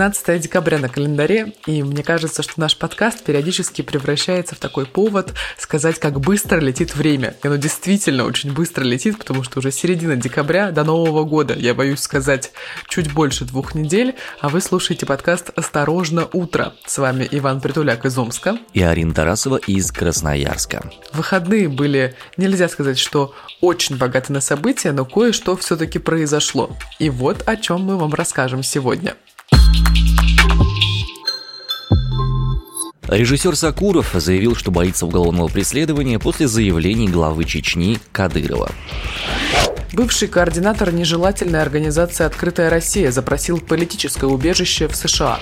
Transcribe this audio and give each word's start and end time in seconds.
13 0.00 0.40
декабря 0.40 0.78
на 0.78 0.88
календаре, 0.88 1.52
и 1.66 1.82
мне 1.82 2.02
кажется, 2.02 2.42
что 2.42 2.58
наш 2.58 2.74
подкаст 2.74 3.22
периодически 3.22 3.82
превращается 3.82 4.54
в 4.54 4.58
такой 4.58 4.86
повод 4.86 5.34
сказать, 5.58 6.00
как 6.00 6.20
быстро 6.20 6.58
летит 6.58 6.96
время. 6.96 7.34
И 7.44 7.46
оно 7.46 7.56
действительно 7.56 8.24
очень 8.24 8.54
быстро 8.54 8.82
летит, 8.82 9.18
потому 9.18 9.42
что 9.42 9.58
уже 9.58 9.70
середина 9.70 10.16
декабря 10.16 10.70
до 10.70 10.84
Нового 10.84 11.24
года, 11.24 11.52
я 11.52 11.74
боюсь 11.74 12.00
сказать, 12.00 12.52
чуть 12.88 13.12
больше 13.12 13.44
двух 13.44 13.74
недель, 13.74 14.14
а 14.40 14.48
вы 14.48 14.62
слушаете 14.62 15.04
подкаст 15.04 15.50
«Осторожно, 15.54 16.26
утро». 16.32 16.72
С 16.86 16.96
вами 16.96 17.28
Иван 17.30 17.60
Притуляк 17.60 18.06
из 18.06 18.16
Омска. 18.16 18.56
И 18.72 18.82
Арина 18.82 19.12
Тарасова 19.12 19.56
из 19.66 19.92
Красноярска. 19.92 20.90
Выходные 21.12 21.68
были, 21.68 22.16
нельзя 22.38 22.70
сказать, 22.70 22.98
что 22.98 23.34
очень 23.60 23.98
богаты 23.98 24.32
на 24.32 24.40
события, 24.40 24.92
но 24.92 25.04
кое-что 25.04 25.58
все-таки 25.58 25.98
произошло. 25.98 26.74
И 26.98 27.10
вот 27.10 27.46
о 27.46 27.56
чем 27.56 27.82
мы 27.82 27.98
вам 27.98 28.14
расскажем 28.14 28.62
сегодня. 28.62 29.14
Режиссер 33.10 33.56
Сакуров 33.56 34.12
заявил, 34.14 34.54
что 34.54 34.70
боится 34.70 35.04
уголовного 35.04 35.48
преследования 35.48 36.20
после 36.20 36.46
заявлений 36.46 37.08
главы 37.08 37.44
Чечни 37.44 37.98
Кадырова. 38.12 38.70
Бывший 39.92 40.28
координатор 40.28 40.92
нежелательной 40.92 41.60
организации 41.60 42.22
«Открытая 42.22 42.70
Россия» 42.70 43.10
запросил 43.10 43.58
политическое 43.58 44.26
убежище 44.26 44.86
в 44.86 44.94
США. 44.94 45.40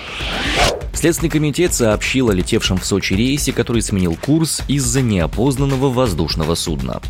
Следственный 0.94 1.28
комитет 1.28 1.74
сообщил 1.74 2.30
о 2.30 2.32
летевшем 2.32 2.78
в 2.78 2.86
Сочи 2.86 3.12
рейсе, 3.12 3.52
который 3.52 3.82
сменил 3.82 4.16
курс 4.16 4.62
из-за 4.66 5.02
неопознанного 5.02 5.90
воздушного 5.90 6.54
судна. 6.54 7.02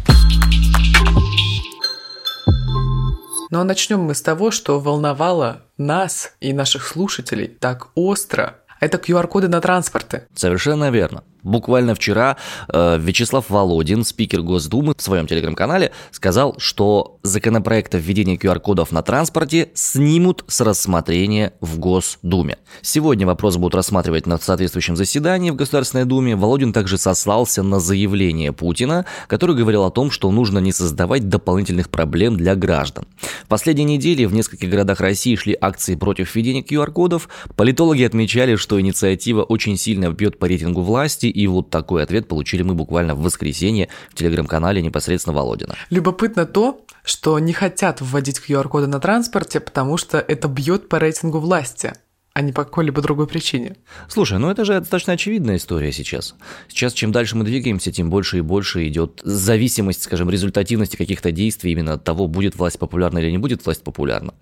Ну 3.50 3.60
а 3.60 3.64
начнем 3.64 4.00
мы 4.00 4.16
с 4.16 4.22
того, 4.22 4.50
что 4.50 4.80
волновало 4.80 5.62
нас 5.76 6.32
и 6.40 6.52
наших 6.52 6.84
слушателей 6.84 7.46
так 7.46 7.90
остро. 7.94 8.56
Это 8.80 8.98
QR-коды 8.98 9.48
на 9.48 9.60
транспорты. 9.60 10.26
Совершенно 10.34 10.90
верно. 10.90 11.24
Буквально 11.48 11.94
вчера 11.94 12.36
э, 12.68 12.98
Вячеслав 13.00 13.48
Володин, 13.48 14.04
спикер 14.04 14.42
Госдумы, 14.42 14.94
в 14.94 15.00
своем 15.00 15.26
телеграм-канале 15.26 15.92
сказал, 16.10 16.54
что 16.58 17.18
законопроект 17.22 17.94
о 17.94 17.98
введении 17.98 18.38
QR-кодов 18.38 18.92
на 18.92 19.00
транспорте 19.00 19.70
снимут 19.72 20.44
с 20.46 20.60
рассмотрения 20.60 21.54
в 21.62 21.78
Госдуме. 21.78 22.58
Сегодня 22.82 23.26
вопрос 23.26 23.56
будут 23.56 23.74
рассматривать 23.74 24.26
на 24.26 24.36
соответствующем 24.36 24.94
заседании 24.94 25.50
в 25.50 25.56
Государственной 25.56 26.04
Думе. 26.04 26.36
Володин 26.36 26.74
также 26.74 26.98
сослался 26.98 27.62
на 27.62 27.80
заявление 27.80 28.52
Путина, 28.52 29.06
который 29.26 29.56
говорил 29.56 29.84
о 29.84 29.90
том, 29.90 30.10
что 30.10 30.30
нужно 30.30 30.58
не 30.58 30.72
создавать 30.72 31.30
дополнительных 31.30 31.88
проблем 31.88 32.36
для 32.36 32.56
граждан. 32.56 33.06
В 33.44 33.48
последние 33.48 33.96
недели 33.96 34.26
в 34.26 34.34
нескольких 34.34 34.68
городах 34.68 35.00
России 35.00 35.34
шли 35.34 35.56
акции 35.58 35.94
против 35.94 36.34
введения 36.34 36.60
QR-кодов. 36.60 37.30
Политологи 37.56 38.02
отмечали, 38.02 38.56
что 38.56 38.78
инициатива 38.78 39.44
очень 39.44 39.78
сильно 39.78 40.10
бьет 40.10 40.38
по 40.38 40.46
рейтингу 40.46 40.82
власти 40.82 41.37
и 41.38 41.46
вот 41.46 41.70
такой 41.70 42.02
ответ 42.02 42.26
получили 42.26 42.62
мы 42.62 42.74
буквально 42.74 43.14
в 43.14 43.22
воскресенье 43.22 43.88
в 44.10 44.16
телеграм-канале 44.16 44.82
непосредственно 44.82 45.36
Володина. 45.36 45.76
Любопытно 45.88 46.46
то, 46.46 46.84
что 47.04 47.38
не 47.38 47.52
хотят 47.52 48.00
вводить 48.00 48.40
QR-коды 48.40 48.88
на 48.88 48.98
транспорте, 48.98 49.60
потому 49.60 49.98
что 49.98 50.18
это 50.18 50.48
бьет 50.48 50.88
по 50.88 50.98
рейтингу 50.98 51.38
власти 51.38 51.92
а 52.34 52.40
не 52.40 52.52
по 52.52 52.64
какой-либо 52.64 53.02
другой 53.02 53.26
причине. 53.26 53.76
Слушай, 54.08 54.38
ну 54.38 54.48
это 54.50 54.64
же 54.64 54.78
достаточно 54.78 55.14
очевидная 55.14 55.56
история 55.56 55.90
сейчас. 55.90 56.36
Сейчас 56.68 56.92
чем 56.92 57.10
дальше 57.10 57.36
мы 57.36 57.44
двигаемся, 57.44 57.90
тем 57.90 58.10
больше 58.10 58.38
и 58.38 58.42
больше 58.42 58.86
идет 58.86 59.20
зависимость, 59.24 60.02
скажем, 60.02 60.30
результативности 60.30 60.96
каких-то 60.96 61.32
действий 61.32 61.72
именно 61.72 61.94
от 61.94 62.04
того, 62.04 62.28
будет 62.28 62.56
власть 62.56 62.78
популярна 62.78 63.18
или 63.18 63.30
не 63.30 63.38
будет 63.38 63.64
власть 63.64 63.82
популярна. 63.82 64.34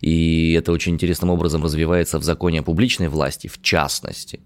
И 0.00 0.52
это 0.52 0.72
очень 0.72 0.94
интересным 0.94 1.30
образом 1.30 1.62
развивается 1.62 2.18
в 2.18 2.24
законе 2.24 2.60
о 2.60 2.62
публичной 2.64 3.08
власти, 3.08 3.46
в 3.46 3.62
частности. 3.62 4.40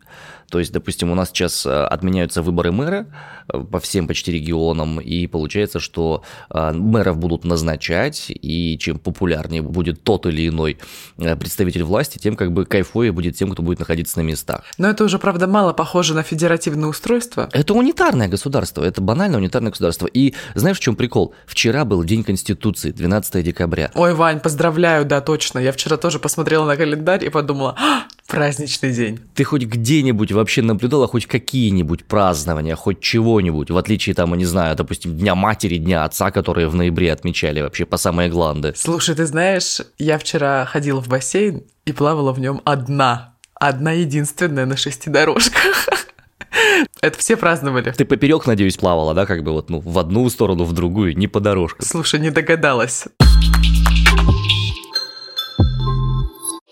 То 0.50 0.58
есть, 0.58 0.72
допустим, 0.72 1.10
у 1.10 1.14
нас 1.14 1.28
сейчас 1.28 1.66
э, 1.66 1.70
отменяются 1.70 2.42
выборы 2.42 2.72
мэра 2.72 3.06
э, 3.52 3.58
по 3.58 3.80
всем 3.80 4.06
почти 4.06 4.32
регионам, 4.32 4.98
и 4.98 5.26
получается, 5.26 5.78
что 5.78 6.22
э, 6.50 6.72
мэров 6.72 7.18
будут 7.18 7.44
назначать, 7.44 8.26
и 8.30 8.78
чем 8.78 8.98
популярнее 8.98 9.60
будет 9.60 10.02
тот 10.02 10.26
или 10.26 10.48
иной 10.48 10.78
представитель 11.16 11.82
власти, 11.82 12.18
тем 12.18 12.34
как 12.34 12.52
бы 12.52 12.64
кайфовее 12.98 13.12
будет 13.12 13.36
тем, 13.36 13.50
кто 13.50 13.62
будет 13.62 13.78
находиться 13.78 14.18
на 14.18 14.22
местах. 14.22 14.62
Но 14.78 14.88
это 14.88 15.04
уже, 15.04 15.18
правда, 15.18 15.46
мало 15.46 15.72
похоже 15.72 16.14
на 16.14 16.22
федеративное 16.22 16.88
устройство. 16.88 17.48
Это 17.52 17.74
унитарное 17.74 18.28
государство, 18.28 18.84
это 18.84 19.00
банально 19.00 19.38
унитарное 19.38 19.70
государство. 19.70 20.06
И 20.06 20.34
знаешь, 20.54 20.78
в 20.78 20.80
чем 20.80 20.96
прикол? 20.96 21.34
Вчера 21.46 21.84
был 21.84 22.04
День 22.04 22.24
Конституции, 22.24 22.90
12 22.90 23.44
декабря. 23.44 23.90
Ой, 23.94 24.14
Вань, 24.14 24.40
поздравляю, 24.40 25.04
да, 25.04 25.20
точно. 25.20 25.58
Я 25.58 25.72
вчера 25.72 25.96
тоже 25.96 26.18
посмотрела 26.18 26.66
на 26.66 26.76
календарь 26.76 27.24
и 27.24 27.28
подумала, 27.28 27.74
«А, 27.78 28.04
праздничный 28.28 28.92
день. 28.92 29.18
Ты 29.34 29.42
хоть 29.42 29.64
где-нибудь 29.64 30.30
вообще 30.32 30.62
наблюдала 30.62 31.08
хоть 31.08 31.26
какие-нибудь 31.26 32.04
празднования, 32.04 32.76
хоть 32.76 33.00
чего-нибудь, 33.00 33.70
в 33.70 33.76
отличие 33.76 34.14
там, 34.14 34.34
не 34.34 34.44
знаю, 34.44 34.76
допустим, 34.76 35.16
Дня 35.16 35.34
матери, 35.34 35.78
Дня 35.78 36.04
отца, 36.04 36.30
которые 36.30 36.68
в 36.68 36.74
ноябре 36.74 37.12
отмечали 37.12 37.62
вообще 37.62 37.86
по 37.86 37.96
самые 37.96 38.28
гланды? 38.28 38.74
Слушай, 38.76 39.16
ты 39.16 39.26
знаешь, 39.26 39.80
я 39.98 40.18
вчера 40.18 40.66
ходила 40.66 41.00
в 41.00 41.08
бассейн 41.08 41.64
и 41.86 41.92
плавала 41.92 42.32
в 42.32 42.38
нем 42.38 42.60
одна. 42.64 43.34
Одна 43.54 43.92
единственная 43.92 44.66
на 44.66 44.76
шести 44.76 45.10
дорожках. 45.10 45.88
Это 47.00 47.18
все 47.18 47.36
праздновали. 47.36 47.92
Ты 47.96 48.04
поперек, 48.04 48.46
надеюсь, 48.46 48.76
плавала, 48.76 49.14
да, 49.14 49.26
как 49.26 49.42
бы 49.42 49.52
вот, 49.52 49.70
ну, 49.70 49.80
в 49.80 49.98
одну 49.98 50.28
сторону, 50.28 50.64
в 50.64 50.72
другую, 50.72 51.16
не 51.16 51.28
по 51.28 51.40
дорожкам. 51.40 51.84
Слушай, 51.84 52.20
не 52.20 52.30
догадалась. 52.30 53.06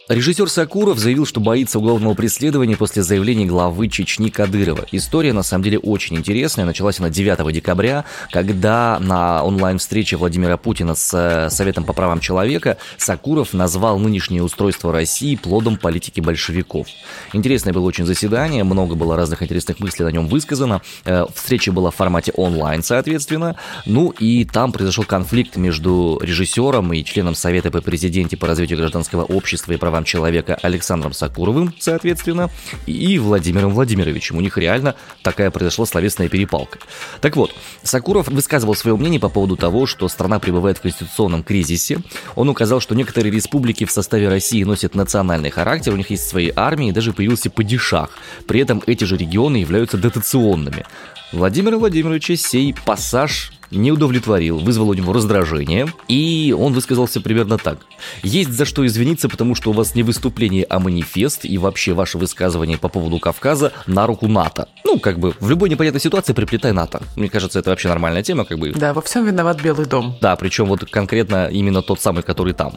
Режиссер 0.09 0.49
Сакуров 0.49 1.01
заявил, 1.01 1.27
что 1.27 1.41
боится 1.41 1.81
уголовного 1.81 2.15
преследования 2.15 2.77
после 2.77 3.03
заявления 3.03 3.45
главы 3.45 3.89
Чечни 3.89 4.29
Кадырова. 4.29 4.87
История, 4.93 5.33
на 5.33 5.43
самом 5.43 5.65
деле, 5.65 5.81
очень 5.81 6.15
интересная. 6.15 6.65
Началась 6.65 7.01
она 7.01 7.11
9 7.11 7.53
декабря, 7.53 8.05
когда 8.31 9.01
на 9.01 9.43
онлайн-встрече 9.43 10.17
Владимира 10.17 10.59
Путина 10.59 10.95
с 10.95 11.13
э, 11.13 11.51
Советом 11.51 11.83
по 11.83 11.93
правам 11.93 12.21
человека 12.21 12.79
Сакуров 12.99 13.53
назвал 13.53 13.99
нынешнее 13.99 14.45
устройство 14.45 14.93
России 14.93 15.35
плодом 15.35 15.77
политики 15.77 16.21
большевиков. 16.21 16.87
Интересное 17.33 17.73
было 17.73 17.85
очень 17.85 18.07
заседание, 18.07 18.63
много 18.63 18.95
было 18.95 19.17
разных 19.17 19.43
интересных 19.43 19.81
мыслей 19.81 20.05
на 20.05 20.11
нем 20.11 20.29
высказано. 20.29 20.83
Э, 21.05 21.25
встреча 21.35 21.73
была 21.73 21.91
в 21.91 21.97
формате 21.97 22.31
онлайн, 22.37 22.85
соответственно. 22.85 23.57
Ну 23.87 24.11
и 24.11 24.45
там 24.45 24.71
произошел 24.71 25.03
конфликт 25.03 25.57
между 25.57 26.21
режиссером 26.23 26.93
и 26.93 27.03
членом 27.03 27.35
Совета 27.35 27.73
по 27.73 27.81
президенте 27.81 28.37
по 28.37 28.47
развитию 28.47 28.79
гражданского 28.79 29.25
общества 29.25 29.73
и 29.73 29.77
правам 29.77 29.96
правам 29.97 30.05
человека 30.05 30.59
Александром 30.63 31.15
Сакуровым, 31.15 31.73
соответственно, 31.79 32.51
и 32.87 33.19
Владимиром 33.19 33.73
Владимировичем. 33.73 34.37
У 34.37 34.41
них 34.43 34.59
реально 34.59 34.95
такая 35.23 35.51
произошла 35.51 35.87
словесная 35.87 36.29
перепалка. 36.29 36.79
Так 37.23 37.37
вот, 37.37 37.55
Сакуров 37.83 38.29
высказывал 38.29 38.75
свое 38.75 38.95
мнение 38.97 39.19
по 39.19 39.31
поводу 39.31 39.57
того, 39.57 39.87
что 39.87 40.09
страна 40.09 40.39
пребывает 40.39 40.79
в 40.79 40.83
конституционном 40.83 41.43
кризисе. 41.43 42.01
Он 42.35 42.51
указал, 42.51 42.81
что 42.81 42.95
некоторые 42.95 43.33
республики 43.33 43.87
в 43.87 43.91
составе 43.91 44.29
России 44.29 44.65
носят 44.65 44.95
национальный 44.95 45.51
характер, 45.51 45.95
у 45.95 45.97
них 45.97 46.11
есть 46.11 46.29
свои 46.29 46.53
армии, 46.55 46.93
даже 46.93 47.13
появился 47.13 47.49
падишах. 47.49 48.11
При 48.47 48.61
этом 48.61 48.83
эти 48.87 49.05
же 49.05 49.17
регионы 49.17 49.57
являются 49.57 49.97
дотационными. 49.97 50.85
Владимира 51.33 51.79
Владимировича 51.79 52.37
сей 52.37 52.75
пассаж 52.85 53.53
не 53.71 53.93
удовлетворил, 53.93 54.59
вызвал 54.59 54.91
у 54.91 54.95
него 54.95 55.13
раздражение, 55.13 55.87
и 56.09 56.55
он 56.57 56.73
высказался 56.73 57.21
примерно 57.21 57.59
так. 57.59 57.79
Есть 58.23 58.51
за 58.51 58.65
что 58.65 58.87
извиниться, 58.87 59.29
потому 59.29 59.55
что 59.55 59.71
у 59.71 59.73
вас 59.73 59.95
не 59.95 60.03
выступление, 60.03 60.65
а 60.69 60.79
манифест, 60.79 61.45
и 61.45 61.59
вообще 61.59 61.93
ваше 61.93 62.19
высказывание 62.19 62.79
по 62.79 62.89
поводу 62.89 63.19
Кавказа 63.19 63.73
на 63.87 64.07
руку 64.07 64.29
НАТО. 64.29 64.69
Ну, 64.85 64.99
как 64.99 65.19
бы, 65.19 65.35
в 65.41 65.51
любой 65.51 65.69
непонятной 65.69 66.01
ситуации 66.01 66.33
приплетай 66.33 66.73
НАТО. 66.73 67.03
Мне 67.17 67.29
кажется, 67.29 67.59
это 67.59 67.71
вообще 67.71 67.89
нормальная 67.89 68.23
тема, 68.23 68.45
как 68.45 68.59
бы. 68.59 68.73
Да, 68.73 68.95
во 68.95 69.03
всем 69.03 69.25
виноват 69.25 69.61
Белый 69.61 69.87
дом. 69.87 70.17
Да, 70.21 70.37
причем 70.37 70.67
вот 70.67 70.89
конкретно 70.91 71.49
именно 71.49 71.83
тот 71.83 72.01
самый, 72.01 72.23
который 72.23 72.53
там. 72.53 72.75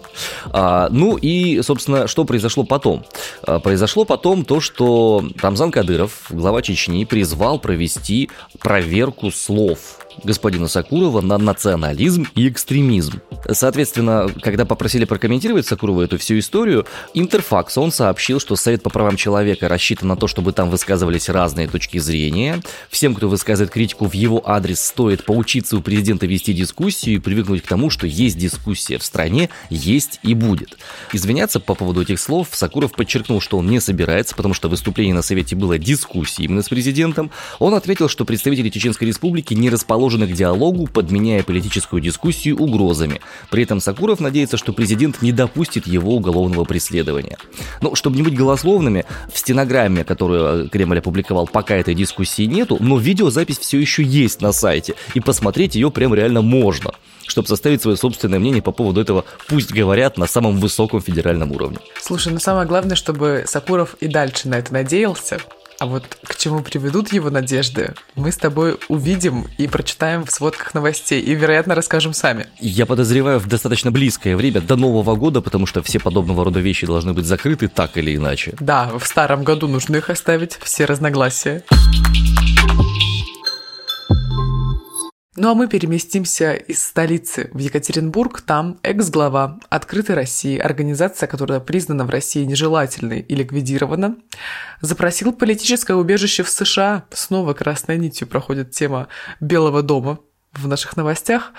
А, 0.51 0.87
ну 0.89 1.17
и, 1.17 1.61
собственно, 1.61 2.07
что 2.07 2.25
произошло 2.25 2.63
потом? 2.63 3.05
А, 3.43 3.59
произошло 3.59 4.05
потом 4.05 4.45
то, 4.45 4.59
что 4.59 5.23
Рамзан 5.41 5.71
Кадыров, 5.71 6.25
глава 6.29 6.61
Чечни, 6.61 7.05
призвал 7.05 7.59
провести 7.59 8.29
проверку 8.59 9.31
слов 9.31 9.79
господина 10.23 10.67
Сакурова 10.67 11.21
на 11.21 11.37
национализм 11.37 12.27
и 12.35 12.47
экстремизм. 12.49 13.21
Соответственно, 13.49 14.27
когда 14.41 14.65
попросили 14.65 15.05
прокомментировать 15.05 15.65
Сакурова 15.65 16.03
эту 16.03 16.17
всю 16.17 16.39
историю, 16.39 16.85
Интерфакс, 17.13 17.77
он 17.77 17.91
сообщил, 17.91 18.39
что 18.39 18.55
Совет 18.55 18.83
по 18.83 18.89
правам 18.89 19.15
человека 19.15 19.67
рассчитан 19.69 20.09
на 20.09 20.15
то, 20.15 20.27
чтобы 20.27 20.51
там 20.51 20.69
высказывались 20.69 21.29
разные 21.29 21.67
точки 21.67 21.97
зрения. 21.97 22.61
Всем, 22.89 23.15
кто 23.15 23.29
высказывает 23.29 23.71
критику 23.71 24.07
в 24.07 24.13
его 24.13 24.41
адрес, 24.47 24.83
стоит 24.83 25.25
поучиться 25.25 25.77
у 25.77 25.81
президента 25.81 26.25
вести 26.25 26.53
дискуссию 26.53 27.15
и 27.15 27.19
привыкнуть 27.19 27.63
к 27.63 27.67
тому, 27.67 27.89
что 27.89 28.07
есть 28.07 28.37
дискуссия 28.37 28.97
в 28.97 29.03
стране, 29.03 29.49
есть 29.69 30.19
и 30.23 30.33
будет. 30.33 30.77
Извиняться 31.13 31.59
по 31.59 31.75
поводу 31.75 32.01
этих 32.01 32.19
слов 32.19 32.49
Сакуров 32.51 32.91
подчеркнул, 32.91 33.41
что 33.41 33.57
он 33.57 33.67
не 33.67 33.79
собирается, 33.79 34.35
потому 34.35 34.53
что 34.53 34.69
выступление 34.69 35.13
на 35.13 35.21
Совете 35.21 35.55
было 35.55 35.77
дискуссией 35.77 36.45
именно 36.45 36.61
с 36.61 36.69
президентом. 36.69 37.31
Он 37.59 37.73
ответил, 37.73 38.09
что 38.09 38.25
представители 38.25 38.69
Чеченской 38.69 39.07
Республики 39.07 39.53
не 39.53 39.69
расположены 39.69 40.08
к 40.17 40.31
диалогу, 40.31 40.87
подменяя 40.87 41.43
политическую 41.43 42.01
дискуссию 42.01 42.57
угрозами. 42.57 43.21
При 43.49 43.63
этом 43.63 43.79
Сакуров 43.79 44.19
надеется, 44.19 44.57
что 44.57 44.73
президент 44.73 45.21
не 45.21 45.31
допустит 45.31 45.87
его 45.87 46.15
уголовного 46.15 46.65
преследования. 46.65 47.37
Ну, 47.81 47.95
чтобы 47.95 48.15
не 48.15 48.23
быть 48.23 48.35
голословными, 48.35 49.05
в 49.31 49.37
стенограмме, 49.37 50.03
которую 50.03 50.69
Кремль 50.69 50.99
опубликовал, 50.99 51.47
пока 51.47 51.75
этой 51.75 51.95
дискуссии 51.95 52.43
нету, 52.43 52.77
но 52.79 52.97
видеозапись 52.97 53.59
все 53.59 53.79
еще 53.79 54.03
есть 54.03 54.41
на 54.41 54.51
сайте, 54.51 54.95
и 55.13 55.19
посмотреть 55.19 55.75
ее 55.75 55.91
прям 55.91 56.13
реально 56.13 56.41
можно 56.41 56.91
чтобы 57.29 57.47
составить 57.47 57.81
свое 57.81 57.95
собственное 57.95 58.39
мнение 58.39 58.61
по 58.61 58.71
поводу 58.71 58.99
этого, 58.99 59.23
пусть 59.47 59.71
говорят, 59.71 60.17
на 60.17 60.27
самом 60.27 60.57
высоком 60.57 60.99
федеральном 60.99 61.51
уровне. 61.51 61.77
Слушай, 62.01 62.33
ну 62.33 62.39
самое 62.39 62.67
главное, 62.67 62.95
чтобы 62.95 63.43
Сакуров 63.47 63.93
и 63.99 64.07
дальше 64.07 64.49
на 64.49 64.55
это 64.55 64.73
надеялся, 64.73 65.39
а 65.79 65.85
вот 65.85 66.03
к 66.23 66.35
чему 66.35 66.61
приведут 66.61 67.13
его 67.13 67.29
надежды, 67.29 67.93
мы 68.15 68.31
с 68.31 68.37
тобой 68.37 68.77
увидим 68.89 69.47
и 69.57 69.67
прочитаем 69.67 70.25
в 70.25 70.31
сводках 70.31 70.73
новостей, 70.73 71.21
и, 71.21 71.33
вероятно, 71.33 71.73
расскажем 71.73 72.13
сами. 72.13 72.47
Я 72.59 72.85
подозреваю 72.85 73.39
в 73.39 73.47
достаточно 73.47 73.91
близкое 73.91 74.35
время, 74.35 74.61
до 74.61 74.75
Нового 74.75 75.15
года, 75.15 75.41
потому 75.41 75.65
что 75.65 75.81
все 75.81 75.99
подобного 75.99 76.43
рода 76.43 76.59
вещи 76.59 76.85
должны 76.85 77.13
быть 77.13 77.25
закрыты 77.25 77.69
так 77.69 77.97
или 77.97 78.15
иначе. 78.15 78.55
Да, 78.59 78.91
в 78.97 79.05
старом 79.05 79.43
году 79.43 79.67
нужно 79.67 79.95
их 79.97 80.09
оставить, 80.09 80.57
все 80.61 80.85
разногласия. 80.85 81.63
Ну 85.41 85.51
а 85.51 85.55
мы 85.55 85.69
переместимся 85.69 86.51
из 86.51 86.83
столицы 86.83 87.49
в 87.53 87.59
Екатеринбург. 87.59 88.41
Там 88.41 88.77
экс-глава 88.83 89.57
«Открытой 89.69 90.15
России», 90.15 90.57
организация, 90.57 91.27
которая 91.27 91.61
признана 91.61 92.03
в 92.03 92.09
России 92.09 92.43
нежелательной 92.43 93.21
и 93.21 93.35
ликвидирована, 93.35 94.17
запросил 94.81 95.31
политическое 95.31 95.93
убежище 95.93 96.43
в 96.43 96.49
США. 96.49 97.05
Снова 97.11 97.53
красной 97.53 97.97
нитью 97.97 98.27
проходит 98.27 98.71
тема 98.71 99.07
Белого 99.39 99.81
дома 99.81 100.19
в 100.51 100.67
наших 100.67 100.97
новостях. 100.97 101.53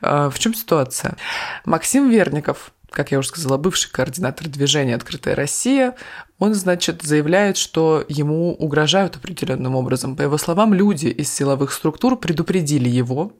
А, 0.00 0.30
в 0.30 0.38
чем 0.38 0.54
ситуация? 0.54 1.18
Максим 1.66 2.08
Верников, 2.08 2.72
как 2.90 3.12
я 3.12 3.18
уже 3.18 3.28
сказала, 3.28 3.58
бывший 3.58 3.92
координатор 3.92 4.48
движения 4.48 4.94
«Открытая 4.94 5.34
Россия», 5.34 5.94
он, 6.38 6.54
значит, 6.54 7.02
заявляет, 7.02 7.56
что 7.56 8.04
ему 8.08 8.52
угрожают 8.52 9.16
определенным 9.16 9.74
образом. 9.74 10.16
По 10.16 10.22
его 10.22 10.36
словам, 10.36 10.74
люди 10.74 11.06
из 11.06 11.32
силовых 11.32 11.72
структур 11.72 12.16
предупредили 12.16 12.90
его, 12.90 13.32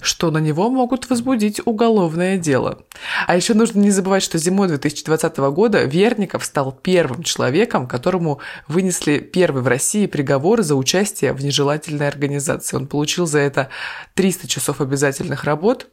что 0.00 0.32
на 0.32 0.38
него 0.38 0.68
могут 0.68 1.08
возбудить 1.08 1.60
уголовное 1.64 2.36
дело. 2.36 2.82
А 3.28 3.36
еще 3.36 3.54
нужно 3.54 3.78
не 3.78 3.90
забывать, 3.90 4.24
что 4.24 4.38
зимой 4.38 4.66
2020 4.66 5.36
года 5.36 5.84
Верников 5.84 6.44
стал 6.44 6.72
первым 6.72 7.22
человеком, 7.22 7.86
которому 7.86 8.40
вынесли 8.66 9.18
первый 9.18 9.62
в 9.62 9.68
России 9.68 10.06
приговор 10.06 10.62
за 10.62 10.74
участие 10.74 11.32
в 11.34 11.44
нежелательной 11.44 12.08
организации. 12.08 12.76
Он 12.76 12.88
получил 12.88 13.26
за 13.26 13.38
это 13.38 13.68
300 14.14 14.48
часов 14.48 14.80
обязательных 14.80 15.44
работ. 15.44 15.86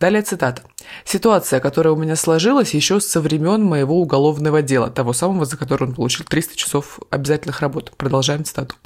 Далее 0.00 0.22
цитата. 0.22 0.62
«Ситуация, 1.04 1.60
которая 1.60 1.92
у 1.92 1.96
меня 1.96 2.16
сложилась 2.16 2.72
еще 2.72 3.00
со 3.00 3.20
времен 3.20 3.62
моего 3.62 4.00
уголовного 4.00 4.62
дела, 4.62 4.90
того 4.90 5.12
самого, 5.12 5.44
за 5.44 5.56
которое 5.56 5.73
который 5.74 5.88
он 5.88 5.94
получил 5.96 6.24
300 6.24 6.56
часов 6.56 7.00
обязательных 7.10 7.60
работ. 7.60 7.92
Продолжаем 7.96 8.44
цитату. 8.44 8.76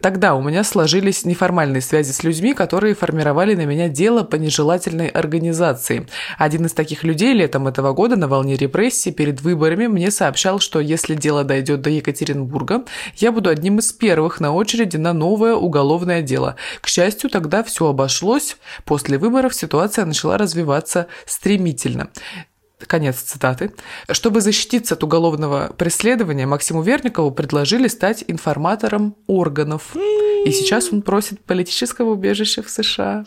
Тогда 0.00 0.34
у 0.34 0.42
меня 0.42 0.64
сложились 0.64 1.24
неформальные 1.24 1.82
связи 1.82 2.10
с 2.10 2.24
людьми, 2.24 2.52
которые 2.52 2.96
формировали 2.96 3.54
на 3.54 3.64
меня 3.64 3.88
дело 3.88 4.24
по 4.24 4.34
нежелательной 4.34 5.06
организации. 5.06 6.08
Один 6.38 6.66
из 6.66 6.72
таких 6.72 7.04
людей 7.04 7.32
летом 7.32 7.68
этого 7.68 7.92
года 7.92 8.16
на 8.16 8.26
волне 8.26 8.56
репрессий 8.56 9.12
перед 9.12 9.40
выборами 9.40 9.86
мне 9.86 10.10
сообщал, 10.10 10.58
что 10.58 10.80
если 10.80 11.14
дело 11.14 11.44
дойдет 11.44 11.80
до 11.80 11.90
Екатеринбурга, 11.90 12.86
я 13.18 13.30
буду 13.30 13.48
одним 13.48 13.78
из 13.78 13.92
первых 13.92 14.40
на 14.40 14.52
очереди 14.52 14.96
на 14.96 15.12
новое 15.12 15.54
уголовное 15.54 16.22
дело. 16.22 16.56
К 16.80 16.88
счастью, 16.88 17.30
тогда 17.30 17.62
все 17.62 17.86
обошлось. 17.86 18.56
После 18.84 19.16
выборов 19.16 19.54
ситуация 19.54 20.04
начала 20.06 20.38
развиваться 20.38 21.06
стремительно. 21.24 22.08
Конец 22.86 23.16
цитаты. 23.16 23.72
Чтобы 24.10 24.40
защититься 24.40 24.94
от 24.94 25.04
уголовного 25.04 25.72
преследования, 25.76 26.46
Максиму 26.46 26.82
Верникову 26.82 27.30
предложили 27.30 27.88
стать 27.88 28.24
информатором 28.28 29.16
органов. 29.26 29.94
И 30.44 30.50
сейчас 30.50 30.92
он 30.92 31.02
просит 31.02 31.40
политического 31.40 32.10
убежища 32.10 32.62
в 32.62 32.70
США. 32.70 33.24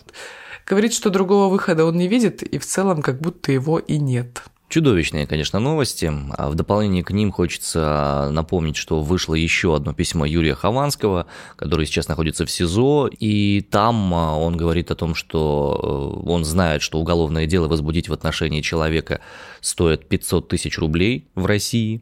Говорит, 0.65 0.93
что 0.93 1.09
другого 1.09 1.49
выхода 1.49 1.85
он 1.85 1.97
не 1.97 2.07
видит, 2.07 2.41
и 2.41 2.57
в 2.57 2.65
целом 2.65 3.01
как 3.01 3.19
будто 3.21 3.51
его 3.51 3.79
и 3.79 3.97
нет. 3.97 4.43
Чудовищные, 4.75 5.25
конечно, 5.25 5.61
новости. 5.61 6.11
А 6.37 6.49
в 6.49 6.55
дополнение 6.55 7.01
к 7.01 7.11
ним 7.11 7.31
хочется 7.31 8.27
напомнить, 8.33 8.75
что 8.75 8.99
вышло 8.99 9.33
еще 9.33 9.73
одно 9.73 9.93
письмо 9.93 10.25
Юрия 10.25 10.53
Хованского, 10.53 11.27
который 11.55 11.85
сейчас 11.85 12.09
находится 12.09 12.45
в 12.45 12.51
СИЗО, 12.51 13.07
и 13.07 13.61
там 13.61 14.13
а, 14.13 14.37
он 14.37 14.57
говорит 14.57 14.91
о 14.91 14.95
том, 14.95 15.15
что 15.15 16.19
э, 16.25 16.29
он 16.29 16.43
знает, 16.43 16.81
что 16.81 16.99
уголовное 16.99 17.45
дело 17.45 17.69
возбудить 17.69 18.09
в 18.09 18.13
отношении 18.13 18.59
человека 18.59 19.21
стоит 19.61 20.09
500 20.09 20.49
тысяч 20.49 20.77
рублей 20.77 21.29
в 21.35 21.45
России, 21.45 22.01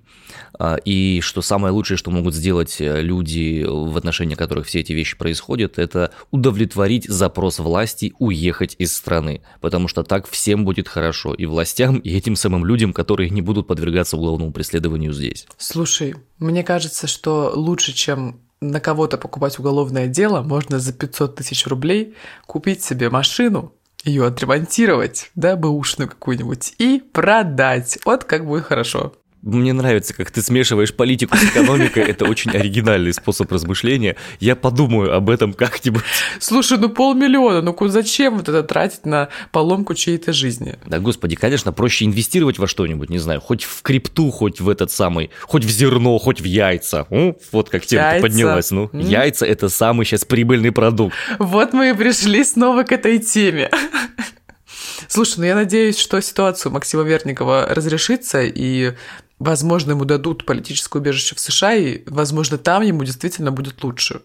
а, 0.58 0.78
и 0.78 1.22
что 1.22 1.44
самое 1.44 1.74
лучшее, 1.74 1.98
что 1.98 2.10
могут 2.10 2.34
сделать 2.34 2.82
э, 2.82 3.02
люди, 3.02 3.64
в 3.68 3.96
отношении 3.96 4.36
которых 4.36 4.66
все 4.66 4.80
эти 4.80 4.94
вещи 4.94 5.16
происходят, 5.16 5.78
это 5.78 6.12
удовлетворить 6.32 7.06
запрос 7.06 7.60
власти 7.60 8.14
уехать 8.18 8.76
из 8.80 8.96
страны, 8.96 9.42
потому 9.62 9.88
что 9.88 10.04
так 10.04 10.28
всем 10.28 10.66
будет 10.66 10.88
хорошо, 10.88 11.36
и 11.36 11.46
властям, 11.46 12.00
и 12.00 12.18
этим 12.18 12.36
самым 12.36 12.63
людям, 12.66 12.94
которые 12.94 13.30
не 13.30 13.42
будут 13.42 13.68
подвергаться 13.68 14.18
уголовному 14.18 14.52
преследованию 14.52 15.14
здесь. 15.14 15.48
Слушай, 15.58 16.16
мне 16.40 16.64
кажется, 16.64 17.08
что 17.08 17.52
лучше, 17.56 17.94
чем 17.94 18.40
на 18.62 18.80
кого-то 18.80 19.18
покупать 19.18 19.60
уголовное 19.60 20.08
дело, 20.08 20.42
можно 20.42 20.80
за 20.80 20.94
500 20.94 21.36
тысяч 21.36 21.68
рублей 21.68 22.16
купить 22.46 22.84
себе 22.84 23.10
машину, 23.10 23.74
ее 24.04 24.26
отремонтировать, 24.26 25.32
да, 25.36 25.56
бэушную 25.56 26.10
какую-нибудь, 26.10 26.76
и 26.78 27.02
продать. 27.12 28.00
Вот 28.06 28.24
как 28.24 28.46
будет 28.46 28.66
хорошо. 28.66 29.14
Мне 29.44 29.74
нравится, 29.74 30.14
как 30.14 30.32
ты 30.32 30.42
смешиваешь 30.42 30.94
политику 30.94 31.36
с 31.36 31.44
экономикой. 31.44 32.04
Это 32.04 32.24
очень 32.24 32.52
оригинальный 32.52 33.12
способ 33.12 33.52
размышления. 33.52 34.16
Я 34.40 34.56
подумаю 34.56 35.14
об 35.14 35.30
этом 35.30 35.52
как-нибудь. 35.52 36.04
Слушай, 36.40 36.78
ну 36.78 36.88
полмиллиона, 36.88 37.62
ну 37.62 37.76
зачем 37.90 38.38
вот 38.38 38.48
это 38.48 38.64
тратить 38.64 39.06
на 39.06 39.28
поломку 39.52 39.96
чьей-то 39.96 40.32
жизни? 40.32 40.80
Да, 40.86 41.00
господи, 41.00 41.36
конечно, 41.36 41.74
проще 41.74 42.06
инвестировать 42.06 42.58
во 42.58 42.68
что-нибудь, 42.68 43.10
не 43.10 43.20
знаю, 43.20 43.42
хоть 43.42 43.66
в 43.66 43.82
крипту, 43.82 44.32
хоть 44.32 44.62
в 44.62 44.70
этот 44.70 44.92
самый, 44.92 45.30
хоть 45.42 45.66
в 45.66 45.70
зерно, 45.70 46.18
хоть 46.20 46.40
в 46.40 46.46
яйца. 46.46 47.06
Ну, 47.10 47.38
вот 47.52 47.70
как 47.70 47.86
тема 47.86 48.22
поднялась. 48.22 48.72
Ну, 48.72 48.90
mm. 48.94 49.04
яйца– 49.04 49.46
это 49.48 49.68
самый 49.68 50.06
сейчас 50.06 50.24
прибыльный 50.24 50.72
продукт. 50.72 51.16
Вот 51.40 51.74
мы 51.74 51.90
и 51.90 51.94
пришли 51.94 52.46
снова 52.46 52.84
к 52.84 52.94
этой 52.94 53.20
теме. 53.20 53.70
Слушай, 55.10 55.40
ну 55.40 55.46
я 55.46 55.56
надеюсь, 55.56 55.98
что 55.98 56.22
ситуация 56.22 56.70
у 56.70 56.74
Максима 56.74 57.04
Верникова 57.04 57.68
разрешится, 57.70 58.42
и 58.42 58.94
Возможно, 59.44 59.92
ему 59.92 60.06
дадут 60.06 60.46
политическое 60.46 61.00
убежище 61.00 61.36
в 61.36 61.40
США, 61.42 61.74
и, 61.74 62.04
возможно, 62.06 62.58
там 62.58 62.82
ему 62.82 63.04
действительно 63.04 63.52
будет 63.52 63.84
лучше. 63.84 64.22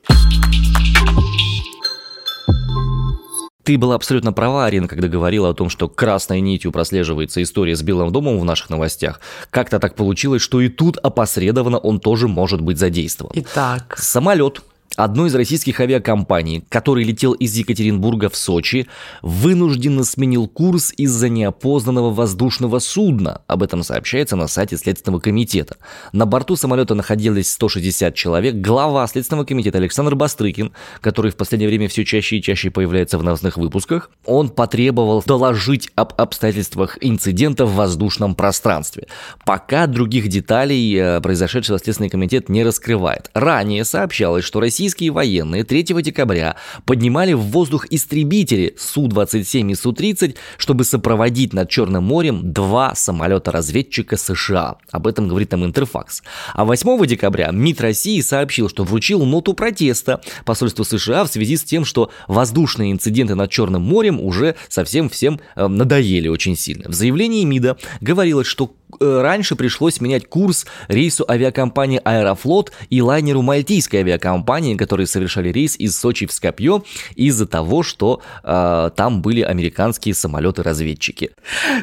Ты 3.65 3.77
была 3.77 3.97
абсолютно 3.97 4.33
права, 4.33 4.67
Арина, 4.67 4.87
когда 4.87 5.09
говорила 5.09 5.51
о 5.51 5.55
том, 5.55 5.71
что 5.71 5.89
красной 5.89 6.41
нитью 6.41 6.71
прослеживается 6.71 7.43
история 7.43 7.75
с 7.75 7.83
Белым 7.83 8.13
домом 8.13 8.39
в 8.39 8.45
наших 8.45 8.71
новостях. 8.71 9.21
Как-то 9.51 9.81
так 9.81 9.97
получилось, 9.97 10.41
что 10.41 10.61
и 10.61 10.69
тут 10.69 10.99
опосредованно 10.99 11.79
он 11.79 11.99
тоже 11.99 12.29
может 12.29 12.61
быть 12.61 12.79
задействован. 12.79 13.33
Итак. 13.35 13.99
Самолет 13.99 14.63
одной 14.99 15.29
из 15.29 15.35
российских 15.37 15.79
авиакомпаний, 15.79 16.65
который 16.69 17.05
летел 17.05 17.33
из 17.33 17.57
Екатеринбурга 17.57 18.29
в 18.29 18.37
Сочи, 18.37 18.89
вынужденно 19.23 20.03
сменил 20.03 20.49
курс 20.49 20.93
из-за 20.97 21.29
неопознанного 21.29 22.13
воздушного 22.13 22.81
судна. 22.81 23.43
Об 23.47 23.63
этом 23.63 23.85
сообщается 23.85 24.35
на 24.35 24.49
сайте 24.49 24.77
Следственного 24.77 25.21
комитета. 25.21 25.77
На 26.13 26.27
борту 26.27 26.57
самолета 26.57 26.97
находилось 26.97 27.49
160 27.53 28.13
человек. 28.17 28.57
Глава 28.57 29.07
Следственного 29.07 29.45
комитета 29.45 29.79
Александр 29.79 30.17
Бастрыкин, 30.17 30.73
который 31.01 31.31
в 31.31 31.37
последнее 31.37 31.69
время 31.69 31.89
все 31.89 32.05
чаще 32.05 32.39
и 32.39 32.43
чаще 32.43 32.71
появляется 32.71 33.19
в 33.19 33.23
новостных 33.23 33.57
выпусках, 33.57 34.11
он 34.25 34.49
потребовал 34.49 35.23
доложить 35.25 35.91
об 35.95 36.13
обстоятельствах 36.17 36.99
инцидента 37.01 37.67
в 37.67 37.75
воздушном 37.77 38.35
пространстве. 38.35 39.07
Пока 39.47 39.87
других 39.87 40.27
деталей 40.27 40.93
э, 40.97 41.21
произошедшего 41.21 41.79
Следственный 41.79 42.11
комитет 42.11 42.49
не 42.49 42.65
раскрывает. 42.65 43.31
Ранее 43.33 43.85
сообщалось, 43.85 44.45
что 44.45 44.59
Россия 44.59 44.88
российские 44.89 45.11
военные 45.11 45.65
3 45.65 45.83
декабря 46.03 46.57
поднимали 46.87 47.35
в 47.35 47.41
воздух 47.41 47.87
истребители 47.91 48.75
Су-27 48.79 49.73
и 49.73 49.75
Су-30, 49.75 50.37
чтобы 50.57 50.85
сопроводить 50.85 51.53
над 51.53 51.69
Черным 51.69 52.05
морем 52.05 52.55
два 52.55 52.95
самолета-разведчика 52.95 54.17
США. 54.17 54.77
Об 54.91 55.07
этом 55.07 55.29
говорит 55.29 55.53
нам 55.53 55.67
Интерфакс. 55.67 56.23
А 56.55 56.65
8 56.65 57.07
декабря 57.07 57.51
МИД 57.51 57.83
России 57.83 58.21
сообщил, 58.23 58.71
что 58.71 58.85
вручил 58.85 59.27
ноту 59.27 59.53
протеста 59.53 60.23
посольству 60.47 60.85
США 60.85 61.25
в 61.25 61.29
связи 61.29 61.59
с 61.59 61.65
тем, 61.65 61.85
что 61.85 62.11
воздушные 62.27 62.93
инциденты 62.93 63.35
над 63.35 63.51
Черным 63.51 63.83
морем 63.83 64.19
уже 64.21 64.55
совсем 64.71 65.11
всем 65.11 65.39
э, 65.55 65.67
надоели 65.67 66.29
очень 66.29 66.57
сильно. 66.57 66.89
В 66.89 66.95
заявлении 66.95 67.45
МИДа 67.45 67.77
говорилось, 68.01 68.47
что 68.47 68.73
раньше 69.01 69.57
пришлось 69.57 70.01
менять 70.01 70.29
курс 70.29 70.67
рейсу 70.89 71.25
авиакомпании 71.29 72.01
«Аэрофлот» 72.05 72.73
и 72.91 73.03
лайнеру 73.03 73.43
мальтийской 73.43 74.01
авиакомпании, 74.01 74.77
которые 74.77 75.07
совершали 75.07 75.51
рейс 75.51 75.77
из 75.77 75.99
Сочи 75.99 76.27
в 76.27 76.33
Скопье 76.33 76.85
из-за 77.15 77.47
того, 77.47 77.83
что 77.83 78.23
э, 78.43 78.91
там 78.97 79.23
были 79.23 79.43
американские 79.43 80.15
самолеты-разведчики. 80.15 81.33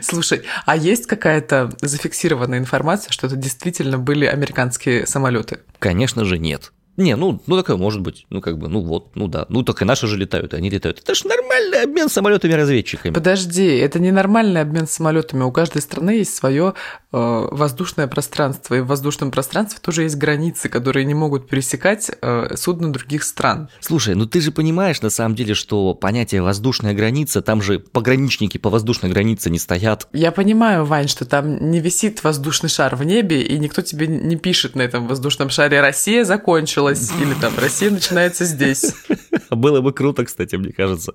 Слушай, 0.01 0.43
а 0.65 0.75
есть 0.75 1.05
какая-то 1.05 1.71
зафиксированная 1.81 2.59
информация, 2.59 3.12
что 3.12 3.27
это 3.27 3.35
действительно 3.35 3.97
были 3.97 4.25
американские 4.25 5.05
самолеты? 5.07 5.59
Конечно 5.79 6.25
же 6.25 6.38
нет. 6.38 6.71
Не, 6.98 7.16
ну, 7.16 7.42
ну 7.46 7.58
такое 7.58 7.75
может 7.75 8.02
быть. 8.02 8.25
Ну, 8.30 8.42
как 8.42 8.58
бы, 8.58 8.70
ну 8.70 8.80
вот, 8.82 9.16
ну 9.16 9.28
да. 9.28 9.46
Ну, 9.50 9.64
только 9.64 9.84
наши 9.84 10.08
же 10.08 10.18
летают, 10.18 10.54
и 10.54 10.58
они 10.58 10.70
летают. 10.70 11.00
Это 11.00 11.14
же 11.14 11.28
нормальный 11.28 11.84
обмен 11.84 12.08
самолетами-разведчиками. 12.08 13.14
Подожди, 13.14 13.66
это 13.66 14.00
не 14.00 14.12
нормальный 14.12 14.62
обмен 14.62 14.88
самолетами. 14.88 15.44
У 15.44 15.52
каждой 15.52 15.82
страны 15.82 16.12
есть 16.12 16.36
свое 16.36 16.74
воздушное 17.17 18.07
пространство. 18.07 18.75
И 18.75 18.79
в 18.81 18.88
воздушном 18.88 19.31
пространстве 19.31 19.79
тоже 19.81 20.03
есть 20.03 20.15
границы, 20.15 20.69
которые 20.69 21.05
не 21.05 21.13
могут 21.13 21.50
пересекать 21.50 22.12
э, 22.22 22.55
судно 22.55 22.93
других 22.93 23.24
стран. 23.24 23.69
Слушай, 23.79 24.15
ну 24.15 24.25
ты 24.25 24.41
же 24.41 24.51
понимаешь, 24.51 25.01
на 25.01 25.10
самом 25.10 25.36
деле, 25.36 25.53
что 25.53 25.93
понятие 25.93 26.41
воздушная 26.41 26.93
граница, 26.93 27.41
там 27.41 27.62
же 27.62 27.79
пограничники 27.79 28.57
по 28.57 28.69
воздушной 28.69 29.12
границе 29.12 29.50
не 29.50 29.60
стоят. 29.60 30.07
Я 30.13 30.31
понимаю, 30.31 30.86
Вань, 30.86 31.07
что 31.07 31.25
там 31.25 31.72
не 31.72 31.79
висит 31.79 32.24
воздушный 32.24 32.69
шар 32.69 32.95
в 32.95 33.03
небе, 33.03 33.41
и 33.41 33.57
никто 33.57 33.81
тебе 33.81 34.07
не 34.07 34.36
пишет 34.36 34.75
на 34.75 34.81
этом 34.81 35.07
воздушном 35.07 35.50
шаре 35.50 35.81
«Россия 35.81 36.24
закончила» 36.24 36.75
началась, 36.75 37.12
или 37.22 37.34
там 37.36 37.53
Россия 37.57 37.89
начинается 37.89 38.45
здесь. 38.45 38.93
Было 39.50 39.81
бы 39.81 39.93
круто, 39.93 40.25
кстати, 40.25 40.55
мне 40.55 40.74
кажется. 40.74 41.13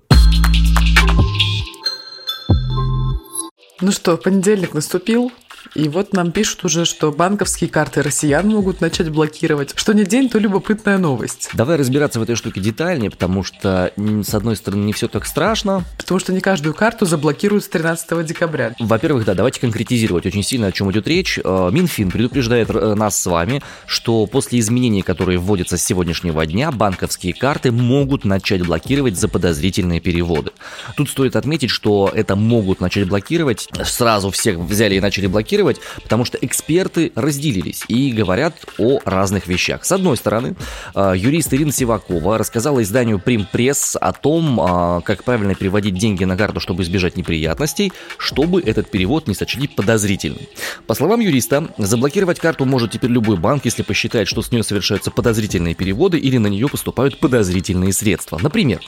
Ну 3.80 3.92
что, 3.92 4.16
понедельник 4.16 4.74
наступил. 4.74 5.32
И 5.74 5.88
вот 5.88 6.12
нам 6.12 6.32
пишут 6.32 6.64
уже, 6.64 6.84
что 6.84 7.12
банковские 7.12 7.70
карты 7.70 8.02
россиян 8.02 8.46
могут 8.48 8.80
начать 8.80 9.08
блокировать. 9.10 9.72
Что 9.76 9.92
не 9.92 10.04
день, 10.04 10.28
то 10.28 10.38
любопытная 10.38 10.98
новость. 10.98 11.50
Давай 11.52 11.76
разбираться 11.76 12.18
в 12.18 12.22
этой 12.22 12.34
штуке 12.34 12.60
детальнее, 12.60 13.10
потому 13.10 13.44
что, 13.44 13.92
с 13.96 14.34
одной 14.34 14.56
стороны, 14.56 14.84
не 14.84 14.92
все 14.92 15.06
так 15.06 15.26
страшно. 15.26 15.84
Потому 15.96 16.18
что 16.18 16.32
не 16.32 16.40
каждую 16.40 16.74
карту 16.74 17.06
заблокируют 17.06 17.64
с 17.64 17.68
13 17.68 18.26
декабря. 18.26 18.74
Во-первых, 18.80 19.24
да, 19.24 19.34
давайте 19.34 19.60
конкретизировать 19.60 20.26
очень 20.26 20.42
сильно, 20.42 20.68
о 20.68 20.72
чем 20.72 20.90
идет 20.90 21.06
речь. 21.06 21.38
Э, 21.42 21.70
Минфин 21.72 22.10
предупреждает 22.10 22.70
э, 22.70 22.94
нас 22.94 23.20
с 23.20 23.26
вами, 23.26 23.62
что 23.86 24.26
после 24.26 24.58
изменений, 24.58 25.02
которые 25.02 25.38
вводятся 25.38 25.76
с 25.76 25.84
сегодняшнего 25.84 26.44
дня, 26.46 26.72
банковские 26.72 27.32
карты 27.32 27.70
могут 27.70 28.24
начать 28.24 28.66
блокировать 28.66 29.16
за 29.16 29.28
подозрительные 29.28 30.00
переводы. 30.00 30.50
Тут 30.96 31.10
стоит 31.10 31.36
отметить, 31.36 31.70
что 31.70 32.10
это 32.12 32.34
могут 32.34 32.80
начать 32.80 33.08
блокировать. 33.08 33.68
Сразу 33.84 34.30
всех 34.30 34.58
взяли 34.58 34.96
и 34.96 35.00
начали 35.00 35.26
блокировать 35.28 35.59
комментировать, 35.60 35.80
потому 36.02 36.24
что 36.24 36.38
эксперты 36.40 37.12
разделились 37.14 37.84
и 37.88 38.12
говорят 38.12 38.54
о 38.78 39.00
разных 39.04 39.46
вещах. 39.46 39.84
С 39.84 39.92
одной 39.92 40.16
стороны, 40.16 40.56
а, 40.94 41.12
юрист 41.12 41.52
Ирина 41.52 41.72
Сивакова 41.72 42.38
рассказала 42.38 42.82
изданию 42.82 43.18
Прим 43.18 43.46
Пресс 43.50 43.96
о 44.00 44.12
том, 44.12 44.60
а, 44.60 45.00
как 45.00 45.24
правильно 45.24 45.54
переводить 45.54 45.94
деньги 45.94 46.24
на 46.24 46.36
карту, 46.36 46.60
чтобы 46.60 46.82
избежать 46.82 47.16
неприятностей, 47.16 47.92
чтобы 48.18 48.60
этот 48.62 48.90
перевод 48.90 49.28
не 49.28 49.34
сочли 49.34 49.68
подозрительным. 49.68 50.40
По 50.86 50.94
словам 50.94 51.20
юриста, 51.20 51.68
заблокировать 51.78 52.38
карту 52.38 52.64
может 52.64 52.92
теперь 52.92 53.10
любой 53.10 53.36
банк, 53.36 53.64
если 53.64 53.82
посчитает, 53.82 54.28
что 54.28 54.42
с 54.42 54.50
нее 54.50 54.62
совершаются 54.62 55.10
подозрительные 55.10 55.74
переводы 55.74 56.18
или 56.18 56.38
на 56.38 56.48
нее 56.48 56.68
поступают 56.68 57.18
подозрительные 57.18 57.92
средства. 57.92 58.38
Например, 58.42 58.80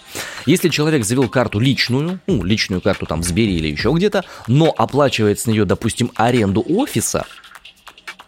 если 0.47 0.69
человек 0.69 1.05
завел 1.05 1.29
карту 1.29 1.59
личную, 1.59 2.21
ну, 2.27 2.43
личную 2.43 2.81
карту 2.81 3.07
там 3.07 3.23
в 3.23 3.25
Сбере 3.25 3.55
или 3.55 3.69
еще 3.69 3.93
где-то, 3.93 4.25
но 4.47 4.75
оплачивает 4.77 5.39
с 5.39 5.47
нее, 5.47 5.65
допустим, 5.65 6.11
аренду 6.15 6.62
офиса, 6.63 7.27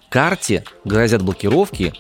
карте 0.09 0.65
грозят 0.85 1.23
блокировки 1.23 1.95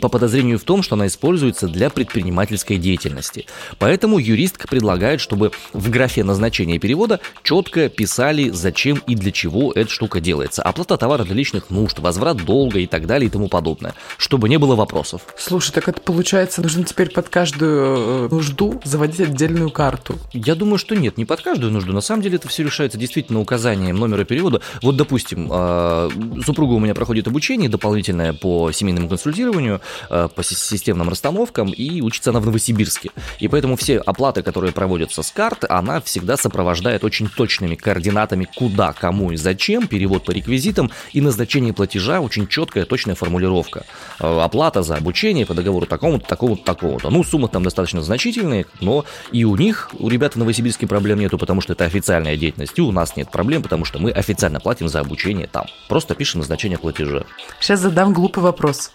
по 0.00 0.08
подозрению 0.08 0.58
в 0.58 0.64
том, 0.64 0.82
что 0.82 0.94
она 0.94 1.06
используется 1.06 1.68
для 1.68 1.90
предпринимательской 1.90 2.76
деятельности. 2.76 3.46
Поэтому 3.78 4.18
юристка 4.18 4.68
предлагает, 4.68 5.20
чтобы 5.20 5.52
в 5.72 5.90
графе 5.90 6.24
назначения 6.24 6.78
перевода 6.78 7.20
четко 7.42 7.88
писали, 7.88 8.50
зачем 8.50 9.02
и 9.06 9.14
для 9.14 9.32
чего 9.32 9.72
эта 9.72 9.90
штука 9.90 10.20
делается. 10.20 10.62
Оплата 10.62 10.96
товара 10.96 11.24
для 11.24 11.34
личных 11.34 11.70
нужд, 11.70 11.98
возврат 11.98 12.44
долга 12.44 12.80
и 12.80 12.86
так 12.86 13.06
далее 13.06 13.28
и 13.28 13.30
тому 13.30 13.48
подобное. 13.48 13.94
Чтобы 14.16 14.48
не 14.48 14.58
было 14.58 14.74
вопросов. 14.74 15.22
Слушай, 15.36 15.72
так 15.72 15.88
это 15.88 16.00
получается, 16.00 16.62
нужно 16.62 16.84
теперь 16.84 17.10
под 17.10 17.28
каждую 17.28 18.26
э, 18.26 18.28
нужду 18.30 18.80
заводить 18.84 19.20
отдельную 19.20 19.70
карту? 19.70 20.18
Я 20.32 20.54
думаю, 20.54 20.78
что 20.78 20.94
нет, 20.96 21.16
не 21.18 21.24
под 21.24 21.40
каждую 21.40 21.72
нужду. 21.72 21.92
На 21.92 22.00
самом 22.00 22.22
деле 22.22 22.36
это 22.36 22.48
все 22.48 22.64
решается 22.64 22.98
действительно 22.98 23.40
указанием 23.40 23.96
номера 23.96 24.24
перевода. 24.24 24.60
Вот, 24.82 24.96
допустим, 24.96 25.48
а, 25.50 26.08
супруга 26.44 26.72
у 26.72 26.78
меня 26.80 26.94
проходит 26.94 27.28
обучение 27.28 27.68
дополнительное 27.68 28.32
по 28.32 28.72
семейному 28.72 29.08
консультированию, 29.08 29.69
обучению 29.70 29.80
э, 30.10 30.28
по 30.34 30.42
системным 30.42 31.08
расстановкам, 31.08 31.70
и 31.70 32.00
учится 32.00 32.30
она 32.30 32.40
в 32.40 32.46
Новосибирске. 32.46 33.10
И 33.38 33.48
поэтому 33.48 33.76
все 33.76 33.98
оплаты, 33.98 34.42
которые 34.42 34.72
проводятся 34.72 35.22
с 35.22 35.30
карт, 35.30 35.64
она 35.68 36.00
всегда 36.00 36.36
сопровождает 36.36 37.04
очень 37.04 37.28
точными 37.28 37.76
координатами, 37.76 38.48
куда, 38.56 38.92
кому 38.92 39.32
и 39.32 39.36
зачем, 39.36 39.86
перевод 39.86 40.24
по 40.24 40.32
реквизитам 40.32 40.90
и 41.12 41.20
назначение 41.20 41.72
платежа, 41.72 42.20
очень 42.20 42.46
четкая, 42.46 42.84
точная 42.84 43.14
формулировка. 43.14 43.84
Э, 44.18 44.40
оплата 44.40 44.82
за 44.82 44.96
обучение 44.96 45.46
по 45.46 45.54
договору 45.54 45.86
такому-то, 45.86 46.26
такому-то, 46.26 46.64
такого-то. 46.64 47.10
Ну, 47.10 47.24
суммы 47.24 47.48
там 47.48 47.62
достаточно 47.62 48.02
значительные, 48.02 48.66
но 48.80 49.04
и 49.32 49.44
у 49.44 49.56
них, 49.56 49.90
у 49.98 50.08
ребят 50.08 50.34
в 50.34 50.38
Новосибирске 50.38 50.86
проблем 50.86 51.18
нету, 51.20 51.38
потому 51.38 51.60
что 51.60 51.72
это 51.72 51.84
официальная 51.84 52.36
деятельность, 52.36 52.78
и 52.78 52.82
у 52.82 52.92
нас 52.92 53.16
нет 53.16 53.30
проблем, 53.30 53.62
потому 53.62 53.84
что 53.84 53.98
мы 53.98 54.10
официально 54.10 54.60
платим 54.60 54.88
за 54.88 55.00
обучение 55.00 55.46
там. 55.46 55.66
Просто 55.88 56.14
пишем 56.14 56.40
назначение 56.40 56.78
платежа. 56.78 57.24
Сейчас 57.60 57.80
задам 57.80 58.12
глупый 58.12 58.42
вопрос. 58.42 58.92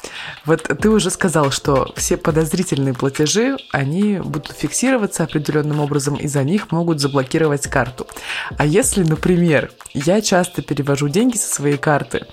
Вот 0.56 0.80
ты 0.80 0.90
уже 0.90 1.10
сказал, 1.10 1.52
что 1.52 1.92
все 1.98 2.16
подозрительные 2.16 2.94
платежи, 2.94 3.58
они 3.72 4.20
будут 4.20 4.54
фиксироваться 4.54 5.26
определенным 5.26 5.82
образом, 5.82 6.16
и 6.16 6.28
за 6.28 6.44
них 6.44 6.72
могут 6.72 7.02
заблокировать 7.02 7.68
карту. 7.68 8.08
А 8.58 8.66
если, 8.66 9.04
например, 9.04 9.72
я 9.94 10.22
часто 10.22 10.62
перевожу 10.62 11.10
деньги 11.10 11.36
со 11.36 11.54
своей 11.54 11.78
карты 11.78 12.26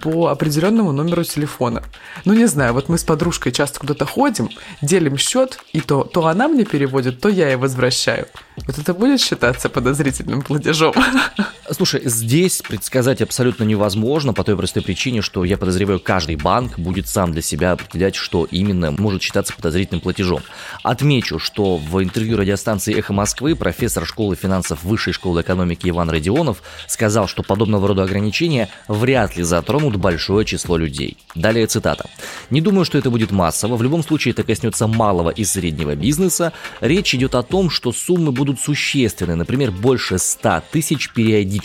по 0.00 0.28
определенному 0.28 0.92
номеру 0.92 1.24
телефона. 1.24 1.82
Ну, 2.24 2.32
не 2.32 2.46
знаю, 2.46 2.72
вот 2.72 2.88
мы 2.88 2.96
с 2.96 3.04
подружкой 3.04 3.52
часто 3.52 3.80
куда-то 3.80 4.06
ходим, 4.06 4.48
делим 4.80 5.18
счет, 5.18 5.58
и 5.74 5.80
то, 5.80 6.04
то 6.04 6.26
она 6.26 6.48
мне 6.48 6.64
переводит, 6.64 7.20
то 7.20 7.28
я 7.28 7.48
ей 7.48 7.56
возвращаю. 7.56 8.26
Вот 8.66 8.78
это 8.78 8.94
будет 8.94 9.20
считаться 9.20 9.68
подозрительным 9.68 10.40
платежом? 10.40 10.94
Слушай, 11.70 12.02
здесь 12.04 12.62
предсказать 12.62 13.22
абсолютно 13.22 13.64
невозможно 13.64 14.32
по 14.32 14.44
той 14.44 14.56
простой 14.56 14.82
причине, 14.82 15.22
что 15.22 15.44
я 15.44 15.56
подозреваю, 15.56 15.98
каждый 15.98 16.36
банк 16.36 16.78
будет 16.78 17.08
сам 17.08 17.32
для 17.32 17.42
себя 17.42 17.72
определять, 17.72 18.14
что 18.14 18.46
именно 18.50 18.92
может 18.92 19.22
считаться 19.22 19.52
подозрительным 19.54 20.00
платежом. 20.00 20.42
Отмечу, 20.82 21.38
что 21.38 21.76
в 21.76 22.02
интервью 22.02 22.36
радиостанции 22.36 22.96
«Эхо 22.96 23.12
Москвы» 23.12 23.56
профессор 23.56 24.06
школы 24.06 24.36
финансов 24.36 24.84
Высшей 24.84 25.12
школы 25.12 25.40
экономики 25.40 25.88
Иван 25.88 26.10
Родионов 26.10 26.62
сказал, 26.86 27.26
что 27.26 27.42
подобного 27.42 27.88
рода 27.88 28.04
ограничения 28.04 28.68
вряд 28.86 29.36
ли 29.36 29.42
затронут 29.42 29.96
большое 29.96 30.44
число 30.44 30.76
людей. 30.76 31.16
Далее 31.34 31.66
цитата. 31.66 32.08
«Не 32.50 32.60
думаю, 32.60 32.84
что 32.84 32.98
это 32.98 33.10
будет 33.10 33.32
массово. 33.32 33.76
В 33.76 33.82
любом 33.82 34.02
случае 34.02 34.32
это 34.32 34.42
коснется 34.44 34.86
малого 34.86 35.30
и 35.30 35.44
среднего 35.44 35.96
бизнеса. 35.96 36.52
Речь 36.80 37.14
идет 37.14 37.34
о 37.34 37.42
том, 37.42 37.70
что 37.70 37.92
суммы 37.92 38.30
будут 38.30 38.60
существенны, 38.60 39.34
например, 39.34 39.70
больше 39.70 40.18
100 40.18 40.62
тысяч 40.70 41.10
периодически, 41.10 41.55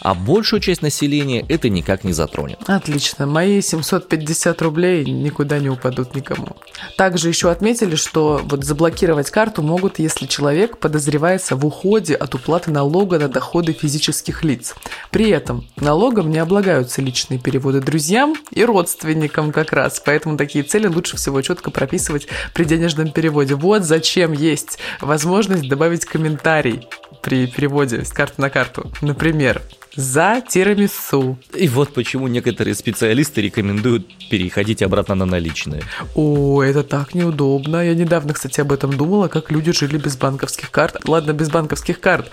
а 0.00 0.14
большую 0.14 0.60
часть 0.60 0.82
населения 0.82 1.44
это 1.48 1.68
никак 1.68 2.04
не 2.04 2.12
затронет. 2.12 2.58
Отлично, 2.66 3.26
мои 3.26 3.60
750 3.60 4.60
рублей 4.62 5.04
никуда 5.04 5.58
не 5.58 5.68
упадут 5.68 6.14
никому. 6.14 6.56
Также 6.96 7.28
еще 7.28 7.50
отметили, 7.50 7.96
что 7.96 8.40
вот 8.44 8.64
заблокировать 8.64 9.30
карту 9.30 9.62
могут, 9.62 9.98
если 9.98 10.26
человек 10.26 10.78
подозревается 10.78 11.56
в 11.56 11.64
уходе 11.66 12.14
от 12.14 12.34
уплаты 12.34 12.70
налога 12.70 13.18
на 13.18 13.28
доходы 13.28 13.72
физических 13.72 14.44
лиц. 14.44 14.74
При 15.10 15.30
этом 15.30 15.66
налогом 15.76 16.30
не 16.30 16.38
облагаются 16.38 17.02
личные 17.02 17.38
переводы 17.38 17.80
друзьям 17.80 18.34
и 18.50 18.64
родственникам 18.64 19.52
как 19.52 19.72
раз, 19.72 20.02
поэтому 20.04 20.36
такие 20.36 20.64
цели 20.64 20.86
лучше 20.86 21.16
всего 21.16 21.40
четко 21.42 21.70
прописывать 21.70 22.28
при 22.54 22.64
денежном 22.64 23.10
переводе. 23.10 23.54
Вот 23.54 23.82
зачем 23.82 24.32
есть 24.32 24.78
возможность 25.00 25.68
добавить 25.68 26.04
комментарий 26.04 26.88
при 27.26 27.48
переводе 27.48 28.04
с 28.04 28.12
карты 28.12 28.40
на 28.40 28.50
карту. 28.50 28.92
Например, 29.02 29.60
за 29.96 30.40
тирамису. 30.48 31.36
И 31.52 31.66
вот 31.66 31.92
почему 31.92 32.28
некоторые 32.28 32.76
специалисты 32.76 33.40
рекомендуют 33.40 34.06
переходить 34.30 34.80
обратно 34.80 35.16
на 35.16 35.26
наличные. 35.26 35.82
О, 36.14 36.62
это 36.62 36.84
так 36.84 37.14
неудобно. 37.14 37.84
Я 37.84 37.94
недавно, 37.94 38.32
кстати, 38.32 38.60
об 38.60 38.70
этом 38.70 38.96
думала, 38.96 39.26
как 39.26 39.50
люди 39.50 39.72
жили 39.72 39.98
без 39.98 40.16
банковских 40.16 40.70
карт. 40.70 41.08
Ладно, 41.08 41.32
без 41.32 41.50
банковских 41.50 41.98
карт. 41.98 42.30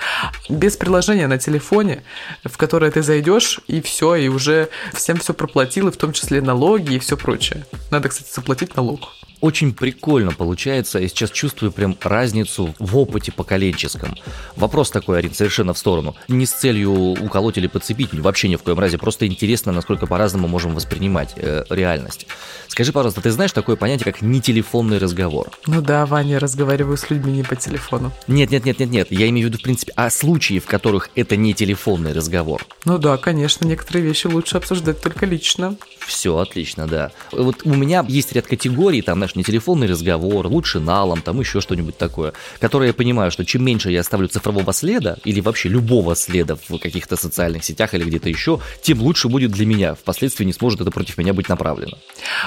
Без 0.48 0.78
приложения 0.78 1.26
на 1.26 1.40
телефоне, 1.40 2.04
в 2.44 2.56
которое 2.58 2.92
ты 2.92 3.02
зайдешь, 3.02 3.62
и 3.68 3.82
все, 3.82 4.14
и 4.14 4.28
уже 4.28 4.70
всем 4.94 5.18
все 5.18 5.34
проплатил, 5.34 5.88
и 5.88 5.92
в 5.92 5.98
том 5.98 6.14
числе 6.14 6.40
налоги 6.40 6.94
и 6.94 7.00
все 7.00 7.18
прочее. 7.18 7.66
Надо, 7.90 8.10
кстати, 8.10 8.32
заплатить 8.32 8.76
налог. 8.76 9.10
Очень 9.44 9.74
прикольно 9.74 10.32
получается. 10.32 11.00
Я 11.00 11.10
сейчас 11.10 11.30
чувствую 11.30 11.74
прям 11.74 11.98
разницу 12.02 12.74
в 12.80 12.98
опыте 12.98 13.34
поколенческом. 13.34 14.16
Вопрос 14.56 14.90
такой, 14.90 15.20
Арин, 15.20 15.34
совершенно 15.34 15.74
в 15.74 15.78
сторону. 15.78 16.16
Не 16.30 16.46
с 16.46 16.54
целью 16.54 16.94
уколоть 16.94 17.58
или 17.58 17.68
подцепить, 17.68 18.14
вообще 18.14 18.48
ни 18.48 18.56
в 18.56 18.64
коем 18.64 18.80
разе. 18.80 18.98
Просто 18.98 19.28
интересно, 19.28 19.74
насколько 19.74 20.08
по-разному 20.08 20.48
можем 20.48 20.74
воспринимать 20.74 21.34
э, 21.36 21.66
реальность. 21.70 22.26
Скажи, 22.70 22.94
пожалуйста, 22.94 23.20
ты 23.20 23.32
знаешь 23.32 23.52
такое 23.52 23.76
понятие, 23.76 24.06
как 24.06 24.22
нетелефонный 24.22 24.98
разговор? 24.98 25.52
Ну 25.68 25.82
да, 25.82 26.06
Ваня, 26.06 26.40
разговариваю 26.40 26.96
с 26.96 27.10
людьми 27.10 27.34
не 27.34 27.44
по 27.44 27.58
телефону. 27.58 28.14
Нет, 28.28 28.50
нет, 28.50 28.64
нет, 28.64 28.80
нет, 28.80 28.90
нет. 28.92 29.08
Я 29.12 29.28
имею 29.28 29.48
в 29.48 29.50
виду, 29.50 29.60
в 29.60 29.62
принципе, 29.62 29.92
о 29.98 30.10
случае, 30.10 30.62
в 30.62 30.68
которых 30.68 31.10
это 31.16 31.36
не 31.36 31.54
телефонный 31.54 32.14
разговор. 32.14 32.66
Ну 32.86 32.98
да, 32.98 33.18
конечно, 33.18 33.68
некоторые 33.68 34.06
вещи 34.06 34.28
лучше 34.28 34.56
обсуждать 34.56 35.02
только 35.02 35.26
лично. 35.26 35.76
Все 36.00 36.38
отлично, 36.38 36.88
да. 36.88 37.12
Вот 37.34 37.62
у 37.66 37.74
меня 37.74 38.06
есть 38.08 38.32
ряд 38.32 38.48
категорий, 38.48 39.02
там, 39.02 39.18
знаешь, 39.18 39.33
не 39.36 39.44
телефонный 39.44 39.88
разговор, 39.88 40.48
лучше 40.48 40.80
налом, 40.80 41.22
там 41.22 41.40
еще 41.40 41.62
что-нибудь 41.62 41.98
такое, 41.98 42.34
которое 42.60 42.88
я 42.88 42.94
понимаю, 42.94 43.32
что 43.32 43.46
чем 43.46 43.64
меньше 43.64 43.92
я 43.92 44.02
оставлю 44.02 44.28
цифрового 44.28 44.74
следа 44.74 45.18
или 45.24 45.40
вообще 45.40 45.70
любого 45.70 46.16
следа 46.16 46.56
в 46.56 46.78
каких-то 46.78 47.16
социальных 47.16 47.64
сетях 47.64 47.94
или 47.94 48.04
где-то 48.04 48.30
еще, 48.30 48.60
тем 48.82 49.02
лучше 49.02 49.28
будет 49.28 49.52
для 49.52 49.66
меня. 49.66 49.96
Впоследствии 49.96 50.46
не 50.46 50.54
сможет 50.54 50.82
это 50.82 50.92
против 50.92 51.18
меня 51.18 51.34
быть 51.34 51.50
направлено. 51.50 51.98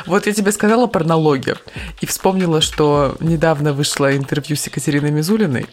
Вот 0.07 0.27
я 0.27 0.33
тебе 0.33 0.53
сказала 0.53 0.87
про 0.87 1.05
налоги 1.05 1.55
и 2.01 2.07
вспомнила, 2.07 2.61
что 2.61 3.17
недавно 3.21 3.73
вышло 3.73 4.17
интервью 4.17 4.57
с 4.57 4.67
Екатериной 4.67 5.11
Мизулиной. 5.11 5.67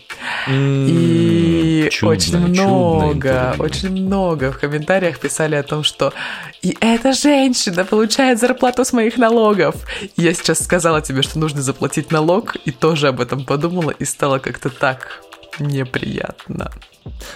И 0.49 1.62
чудно, 1.89 2.13
очень 2.13 2.37
много, 2.37 3.55
очень 3.59 3.91
много 3.91 4.51
в 4.51 4.59
комментариях 4.59 5.19
писали 5.19 5.55
о 5.55 5.63
том, 5.63 5.83
что 5.83 6.13
и 6.61 6.77
эта 6.79 7.13
женщина 7.13 7.85
получает 7.85 8.39
зарплату 8.39 8.85
с 8.85 8.93
моих 8.93 9.17
налогов. 9.17 9.75
Я 10.15 10.33
сейчас 10.33 10.63
сказала 10.63 11.01
тебе, 11.01 11.21
что 11.21 11.39
нужно 11.39 11.61
заплатить 11.61 12.11
налог, 12.11 12.55
и 12.55 12.71
тоже 12.71 13.09
об 13.09 13.21
этом 13.21 13.45
подумала, 13.45 13.91
и 13.91 14.05
стало 14.05 14.39
как-то 14.39 14.69
так 14.69 15.23
неприятно. 15.59 16.71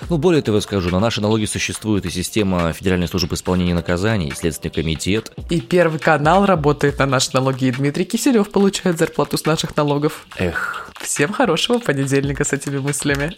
Ну, 0.10 0.18
более 0.18 0.42
того, 0.42 0.62
скажу, 0.62 0.90
на 0.90 1.00
наши 1.00 1.22
налоги 1.22 1.46
существует 1.46 2.06
и 2.06 2.10
система 2.10 2.72
Федеральной 2.72 3.08
службы 3.08 3.36
исполнения 3.36 3.74
наказаний, 3.74 4.30
и 4.30 4.34
Следственный 4.34 4.74
комитет. 4.74 5.32
И 5.50 5.60
Первый 5.60 6.00
канал 6.00 6.46
работает 6.46 7.00
на 7.00 7.06
наши 7.06 7.32
налоги, 7.34 7.66
и 7.66 7.72
Дмитрий 7.72 8.06
Киселев 8.06 8.50
получает 8.50 8.98
зарплату 8.98 9.38
с 9.38 9.46
наших 9.46 9.76
налогов. 9.76 10.26
Эх. 10.38 10.92
Всем 11.02 11.34
хорошего 11.34 11.80
понедельника 11.80 12.44
с 12.44 12.54
этими 12.54 12.78
мыслями. 12.78 13.36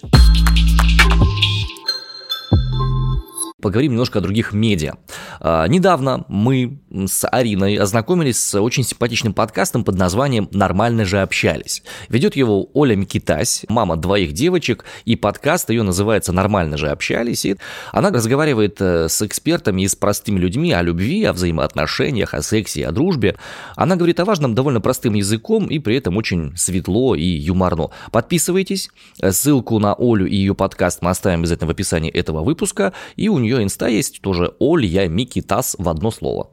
Поговорим 3.62 3.92
немножко 3.92 4.20
о 4.20 4.22
других 4.22 4.54
медиа. 4.54 4.94
А, 5.42 5.68
недавно 5.68 6.26
мы 6.30 6.80
с 6.90 7.28
Ариной 7.28 7.76
ознакомились 7.76 8.40
с 8.40 8.60
очень 8.60 8.84
симпатичным 8.84 9.34
подкастом 9.34 9.84
под 9.84 9.96
названием 9.96 10.48
«Нормально 10.52 11.04
же 11.04 11.22
общались». 11.22 11.84
Ведет 12.08 12.36
его 12.36 12.70
Оля 12.74 12.96
Микитась, 12.96 13.66
мама 13.68 13.98
двоих 13.98 14.32
девочек, 14.32 14.86
и 15.04 15.16
подкаст 15.16 15.70
ее 15.70 15.84
называется 15.84 16.32
«Нормально 16.32 16.78
же 16.78 16.90
общались». 16.90 17.46
И 17.46 17.58
она 17.92 18.12
разговаривает 18.12 18.80
э, 18.80 19.10
с 19.10 19.22
экспертами 19.22 19.82
и 19.82 19.88
с 19.88 19.96
простыми 19.96 20.40
людьми 20.40 20.72
о 20.72 20.82
любви, 20.82 21.26
о 21.26 21.34
взаимоотношениях, 21.34 22.34
о 22.34 22.42
сексе, 22.42 22.88
о 22.88 22.92
дружбе. 22.92 23.36
Она 23.76 23.98
говорит 23.98 24.20
о 24.22 24.26
важном 24.26 24.56
довольно 24.56 24.80
простым 24.80 25.16
языком 25.16 25.68
и 25.68 25.80
при 25.80 25.98
этом 25.98 26.16
очень 26.16 26.56
светло 26.56 27.14
и 27.16 27.26
юморно. 27.26 27.90
Подписывайтесь. 28.12 28.90
Ссылку 29.22 29.80
на 29.80 29.94
Олю 29.94 30.26
и 30.26 30.36
ее 30.36 30.56
подкаст 30.56 31.02
мы 31.02 31.10
оставим 31.10 31.40
обязательно 31.40 31.68
в 31.68 31.72
описании 31.72 32.10
этого 32.10 32.44
выпуска. 32.44 32.94
И 33.16 33.30
у 33.30 33.38
нее 33.38 33.49
нее 33.50 33.64
инста 33.64 33.88
есть 33.88 34.22
тоже 34.22 34.54
Олья 34.60 35.08
Микитас 35.08 35.76
в 35.80 35.90
одно 35.90 36.12
слово. 36.12 36.52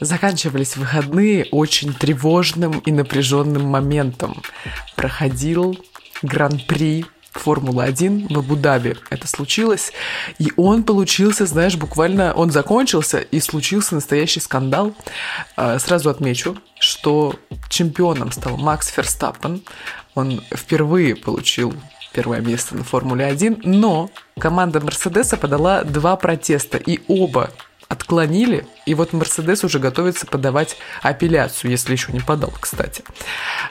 Заканчивались 0.00 0.76
выходные 0.76 1.46
очень 1.50 1.92
тревожным 1.94 2.78
и 2.80 2.92
напряженным 2.92 3.64
моментом. 3.64 4.42
Проходил 4.96 5.76
Гран-при 6.22 7.06
Формулы-1 7.32 8.32
в 8.32 8.38
Абу-Даби. 8.38 8.96
Это 9.10 9.26
случилось. 9.26 9.92
И 10.38 10.52
он 10.56 10.84
получился, 10.84 11.46
знаешь, 11.46 11.76
буквально... 11.76 12.32
Он 12.34 12.50
закончился, 12.50 13.18
и 13.18 13.40
случился 13.40 13.96
настоящий 13.96 14.40
скандал. 14.40 14.94
А, 15.56 15.78
сразу 15.80 16.10
отмечу, 16.10 16.56
что 16.78 17.34
чемпионом 17.68 18.30
стал 18.30 18.56
Макс 18.56 18.88
Ферстаппен. 18.88 19.62
Он 20.14 20.42
впервые 20.54 21.16
получил 21.16 21.74
первое 22.14 22.40
место 22.40 22.76
на 22.76 22.84
Формуле-1, 22.84 23.60
но 23.64 24.08
команда 24.38 24.80
Мерседеса 24.80 25.36
подала 25.36 25.82
два 25.82 26.16
протеста, 26.16 26.78
и 26.78 27.00
оба 27.08 27.50
отклонили, 27.94 28.66
и 28.86 28.94
вот 28.94 29.12
Мерседес 29.12 29.64
уже 29.64 29.78
готовится 29.78 30.26
подавать 30.26 30.76
апелляцию, 31.02 31.70
если 31.70 31.92
еще 31.92 32.12
не 32.12 32.20
подал, 32.20 32.52
кстати. 32.60 33.02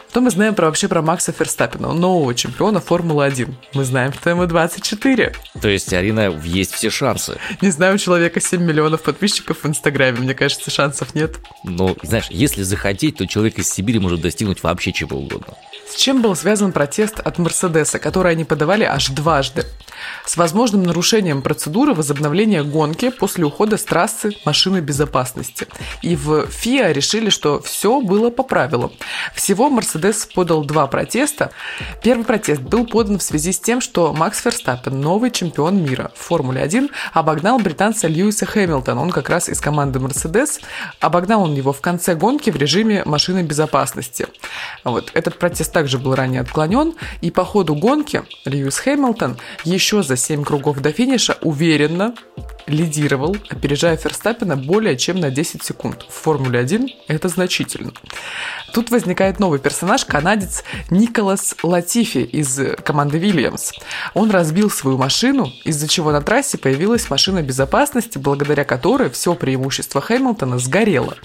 Что 0.09 0.21
мы 0.21 0.31
знаем 0.31 0.55
про 0.55 0.67
вообще 0.67 0.87
про 0.87 1.01
Макса 1.01 1.31
Ферстаппина, 1.31 1.93
нового 1.93 2.33
чемпиона 2.33 2.79
Формулы-1? 2.79 3.53
Мы 3.73 3.83
знаем, 3.83 4.13
что 4.13 4.29
ему 4.29 4.45
24. 4.45 5.33
То 5.61 5.67
есть, 5.67 5.93
Арина, 5.93 6.29
есть 6.43 6.73
все 6.73 6.89
шансы. 6.89 7.37
Не 7.61 7.69
знаю, 7.69 7.95
у 7.95 7.97
человека 7.97 8.39
7 8.39 8.61
миллионов 8.61 9.01
подписчиков 9.01 9.63
в 9.63 9.67
Инстаграме, 9.67 10.19
мне 10.19 10.33
кажется, 10.33 10.71
шансов 10.71 11.13
нет. 11.15 11.37
Ну, 11.63 11.95
знаешь, 12.01 12.27
если 12.29 12.63
захотеть, 12.63 13.17
то 13.17 13.27
человек 13.27 13.59
из 13.59 13.69
Сибири 13.69 13.99
может 13.99 14.21
достигнуть 14.21 14.63
вообще 14.63 14.93
чего 14.93 15.17
угодно. 15.17 15.55
С 15.87 15.95
чем 15.95 16.21
был 16.21 16.35
связан 16.35 16.71
протест 16.71 17.19
от 17.19 17.37
Мерседеса, 17.37 17.99
который 17.99 18.31
они 18.31 18.45
подавали 18.45 18.83
аж 18.83 19.09
дважды? 19.09 19.65
С 20.25 20.37
возможным 20.37 20.83
нарушением 20.83 21.41
процедуры 21.41 21.93
возобновления 21.93 22.63
гонки 22.63 23.09
после 23.09 23.45
ухода 23.45 23.77
с 23.77 23.83
трассы 23.83 24.31
машины 24.45 24.79
безопасности. 24.79 25.67
И 26.01 26.15
в 26.15 26.47
ФИА 26.47 26.91
решили, 26.91 27.29
что 27.29 27.61
все 27.61 28.01
было 28.01 28.29
по 28.29 28.43
правилам. 28.43 28.91
Всего 29.35 29.69
Мерседес 29.69 30.27
подал 30.33 30.63
два 30.63 30.87
протеста. 30.87 31.51
Первый 32.01 32.25
протест 32.25 32.61
был 32.61 32.85
подан 32.85 33.19
в 33.19 33.23
связи 33.23 33.51
с 33.51 33.59
тем, 33.59 33.81
что 33.81 34.13
Макс 34.13 34.41
Ферстаппен, 34.41 34.99
новый 34.99 35.31
чемпион 35.31 35.83
мира 35.83 36.11
в 36.15 36.19
Формуле 36.19 36.61
1, 36.61 36.89
обогнал 37.13 37.59
британца 37.59 38.07
Льюиса 38.07 38.45
Хэмилтона. 38.45 39.01
Он 39.01 39.11
как 39.11 39.29
раз 39.29 39.49
из 39.49 39.59
команды 39.59 39.99
Мерседес. 39.99 40.59
Обогнал 40.99 41.43
он 41.43 41.53
его 41.53 41.73
в 41.73 41.81
конце 41.81 42.15
гонки 42.15 42.49
в 42.49 42.55
режиме 42.55 43.03
машины 43.05 43.43
безопасности. 43.43 44.27
Вот. 44.83 45.11
Этот 45.13 45.39
протест 45.39 45.71
также 45.71 45.97
был 45.97 46.15
ранее 46.15 46.41
отклонен, 46.41 46.93
и 47.21 47.31
по 47.31 47.43
ходу 47.45 47.75
гонки 47.75 48.23
Льюис 48.45 48.77
Хэмилтон 48.79 49.37
еще 49.63 49.92
за 50.01 50.15
7 50.17 50.43
кругов 50.43 50.79
до 50.79 50.91
финиша 50.91 51.37
уверенно 51.41 52.15
лидировал, 52.67 53.35
опережая 53.49 53.97
Ферстаппина 53.97 54.55
более 54.55 54.97
чем 54.97 55.19
на 55.19 55.29
10 55.29 55.63
секунд. 55.63 56.05
В 56.09 56.13
Формуле 56.13 56.59
1 56.59 56.89
это 57.07 57.27
значительно. 57.27 57.91
Тут 58.73 58.89
возникает 58.89 59.39
новый 59.39 59.59
персонаж, 59.59 60.05
канадец 60.05 60.63
Николас 60.89 61.55
Латифи 61.61 62.19
из 62.19 62.59
команды 62.83 63.19
Вильямс. 63.19 63.73
Он 64.13 64.31
разбил 64.31 64.71
свою 64.71 64.97
машину, 64.97 65.51
из-за 65.63 65.87
чего 65.87 66.11
на 66.11 66.21
трассе 66.21 66.57
появилась 66.57 67.09
машина 67.09 67.43
безопасности, 67.43 68.17
благодаря 68.17 68.63
которой 68.63 69.09
все 69.09 69.35
преимущество 69.35 70.01
Хэмилтона 70.01 70.57
сгорело. 70.57 71.15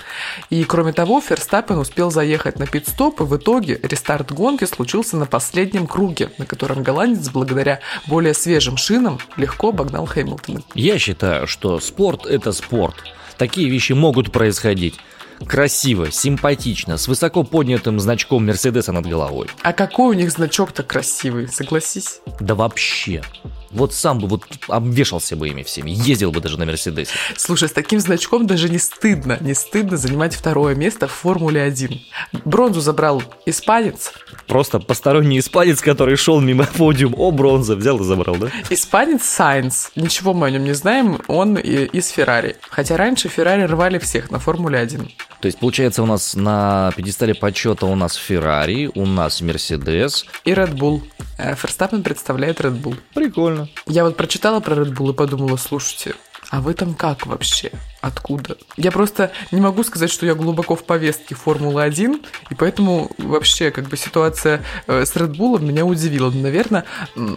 И 0.50 0.64
кроме 0.64 0.92
того, 0.92 1.20
Ферстаппин 1.20 1.78
успел 1.78 2.10
заехать 2.10 2.58
на 2.58 2.66
пит-стоп, 2.66 3.20
и 3.20 3.24
в 3.24 3.36
итоге 3.36 3.80
рестарт 3.82 4.32
гонки 4.32 4.64
случился 4.64 5.16
на 5.16 5.24
последнем 5.24 5.86
круге, 5.86 6.30
на 6.36 6.44
котором 6.44 6.82
голландец 6.82 7.30
благодаря 7.30 7.80
более 8.06 8.34
свежим 8.48 8.78
шинам 8.78 9.18
легко 9.36 9.68
обогнал 9.68 10.06
Хэмилтона. 10.06 10.62
Я 10.74 10.98
считаю, 10.98 11.46
что 11.46 11.80
спорт– 11.80 12.24
это 12.26 12.52
спорт. 12.52 12.94
Такие 13.36 13.68
вещи 13.68 13.92
могут 13.92 14.32
происходить 14.32 14.94
красиво, 15.46 16.10
симпатично, 16.10 16.96
с 16.96 17.08
высоко 17.08 17.42
поднятым 17.44 18.00
значком 18.00 18.46
Мерседеса 18.46 18.92
над 18.92 19.04
головой. 19.04 19.48
А 19.62 19.74
какой 19.74 20.16
у 20.16 20.18
них 20.18 20.30
значок-то 20.30 20.82
красивый, 20.82 21.46
согласись? 21.46 22.20
Да 22.40 22.54
вообще. 22.54 23.22
Вот 23.70 23.92
сам 23.92 24.18
бы 24.18 24.26
вот 24.28 24.44
обвешался 24.68 25.36
бы 25.36 25.48
ими 25.48 25.62
всеми, 25.62 25.90
ездил 25.90 26.32
бы 26.32 26.40
даже 26.40 26.58
на 26.58 26.66
Мерседесе. 26.66 27.12
Слушай, 27.36 27.68
с 27.68 27.72
таким 27.72 28.00
значком 28.00 28.46
даже 28.46 28.68
не 28.68 28.78
стыдно, 28.78 29.38
не 29.40 29.54
стыдно 29.54 29.96
занимать 29.96 30.34
второе 30.34 30.74
место 30.74 31.06
в 31.06 31.12
Формуле 31.12 31.62
1. 31.62 32.00
Бронзу 32.44 32.80
забрал 32.80 33.22
испанец. 33.46 34.12
Просто 34.46 34.78
посторонний 34.78 35.38
испанец, 35.38 35.80
который 35.80 36.16
шел 36.16 36.40
мимо 36.40 36.64
подиум, 36.64 37.14
о, 37.16 37.30
бронза, 37.30 37.76
взял 37.76 38.00
и 38.00 38.04
забрал, 38.04 38.36
да? 38.36 38.50
Испанец 38.70 39.24
Сайнс, 39.24 39.90
ничего 39.96 40.32
мы 40.32 40.46
о 40.46 40.50
нем 40.50 40.64
не 40.64 40.74
знаем, 40.74 41.20
он 41.28 41.56
из 41.56 42.08
Феррари. 42.08 42.56
Хотя 42.70 42.96
раньше 42.96 43.28
Феррари 43.28 43.62
рвали 43.62 43.98
всех 43.98 44.30
на 44.30 44.38
Формуле 44.38 44.78
1. 44.78 45.10
То 45.40 45.46
есть, 45.46 45.58
получается, 45.58 46.02
у 46.02 46.06
нас 46.06 46.34
на 46.34 46.92
пьедестале 46.96 47.34
почета 47.34 47.86
у 47.86 47.94
нас 47.94 48.14
Феррари, 48.14 48.90
у 48.94 49.06
нас 49.06 49.40
Мерседес. 49.40 50.24
И 50.44 50.50
Red 50.50 50.74
Bull. 50.74 51.02
Ферстаппен 51.38 52.02
представляет 52.02 52.60
Red 52.60 52.82
Bull. 52.82 52.96
Прикольно. 53.14 53.68
Я 53.86 54.04
вот 54.04 54.16
прочитала 54.16 54.60
про 54.60 54.74
Red 54.74 54.94
Bull 54.94 55.12
и 55.12 55.14
подумала, 55.14 55.56
слушайте, 55.56 56.14
А 56.50 56.62
вы 56.62 56.72
там 56.72 56.94
как 56.94 57.26
вообще? 57.26 57.70
Откуда? 58.00 58.56
Я 58.76 58.90
просто 58.90 59.32
не 59.50 59.60
могу 59.60 59.82
сказать, 59.82 60.10
что 60.10 60.24
я 60.24 60.34
глубоко 60.34 60.76
в 60.76 60.84
повестке 60.84 61.34
Формулы-1, 61.34 62.24
и 62.50 62.54
поэтому 62.54 63.10
вообще 63.18 63.70
как 63.70 63.88
бы 63.88 63.96
ситуация 63.96 64.62
э, 64.86 65.04
с 65.04 65.14
Red 65.14 65.36
Bull 65.36 65.60
меня 65.60 65.84
удивила. 65.84 66.30
Но, 66.30 66.40
наверное, 66.40 66.84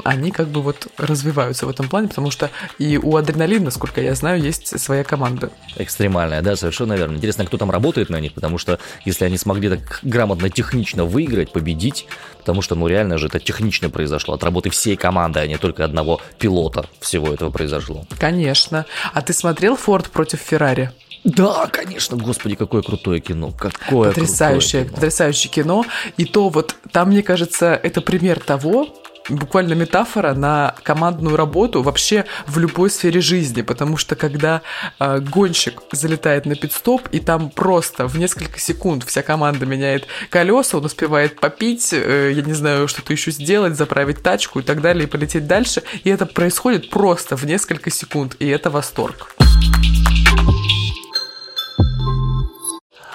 они 0.06 0.32
как 0.32 0.48
бы 0.48 0.62
вот 0.62 0.88
развиваются 0.98 1.66
в 1.66 1.70
этом 1.70 1.90
плане, 1.90 2.08
потому 2.08 2.32
что 2.32 2.52
и 2.78 2.98
у 2.98 3.18
Адреналина, 3.18 3.66
насколько 3.66 4.02
я 4.02 4.16
знаю, 4.16 4.42
есть 4.42 4.80
своя 4.80 5.04
команда. 5.04 5.52
Экстремальная, 5.76 6.42
да, 6.42 6.56
совершенно 6.56 6.94
верно. 6.94 7.18
Интересно, 7.18 7.46
кто 7.46 7.58
там 7.58 7.72
работает 7.72 8.10
на 8.10 8.20
них, 8.22 8.34
потому 8.34 8.58
что 8.58 8.80
если 9.04 9.26
они 9.26 9.38
смогли 9.38 9.70
так 9.70 10.00
грамотно, 10.04 10.50
технично 10.50 11.04
выиграть, 11.04 11.52
победить, 11.52 12.08
потому 12.38 12.62
что, 12.62 12.76
ну, 12.76 12.88
реально 12.88 13.18
же 13.18 13.28
это 13.28 13.40
технично 13.40 13.90
произошло, 13.90 14.36
от 14.36 14.44
работы 14.44 14.70
всей 14.70 14.96
команды, 14.96 15.40
а 15.40 15.48
не 15.48 15.58
только 15.58 15.84
одного 15.84 16.22
пилота 16.40 16.86
всего 17.00 17.34
этого 17.34 17.50
произошло. 17.50 18.06
Конечно. 18.20 18.86
А 19.14 19.22
ты 19.22 19.34
смотрел 19.34 19.76
Форд 19.76 20.10
против 20.10 20.40
Феррари? 20.40 20.92
Да, 21.24 21.68
конечно, 21.68 22.18
господи, 22.18 22.56
какое 22.56 22.82
крутое 22.82 23.22
кино, 23.22 23.52
какое 23.52 24.10
потрясающее, 24.10 24.86
кино. 24.86 24.96
потрясающее 24.96 25.52
кино. 25.52 25.86
И 26.18 26.26
то 26.26 26.50
вот 26.50 26.76
там, 26.92 27.10
мне 27.10 27.22
кажется, 27.22 27.80
это 27.82 28.02
пример 28.02 28.40
того, 28.40 28.88
буквально 29.32 29.74
метафора 29.74 30.34
на 30.34 30.76
командную 30.84 31.36
работу 31.36 31.82
вообще 31.82 32.26
в 32.48 32.58
любой 32.60 32.90
сфере 32.90 33.22
жизни, 33.22 33.62
потому 33.62 33.98
что 33.98 34.16
когда 34.16 34.62
э, 35.00 35.20
гонщик 35.20 35.82
залетает 35.92 36.46
на 36.46 36.56
пидстоп, 36.56 37.08
и 37.12 37.20
там 37.20 37.50
просто 37.50 38.08
в 38.08 38.18
несколько 38.18 38.60
секунд 38.60 39.04
вся 39.06 39.22
команда 39.22 39.66
меняет 39.66 40.08
колеса, 40.30 40.78
он 40.78 40.86
успевает 40.86 41.40
попить, 41.40 41.94
э, 41.94 42.32
я 42.34 42.42
не 42.42 42.54
знаю, 42.54 42.88
что-то 42.88 43.14
еще 43.14 43.32
сделать, 43.32 43.76
заправить 43.76 44.24
тачку 44.24 44.60
и 44.60 44.64
так 44.64 44.82
далее, 44.82 45.06
и 45.06 45.08
полететь 45.08 45.48
дальше, 45.48 45.84
и 46.04 46.10
это 46.10 46.26
происходит 46.26 46.90
просто 46.90 47.36
в 47.36 47.46
несколько 47.46 47.90
секунд, 47.90 48.36
и 48.40 48.48
это 48.48 48.70
восторг. 48.70 49.36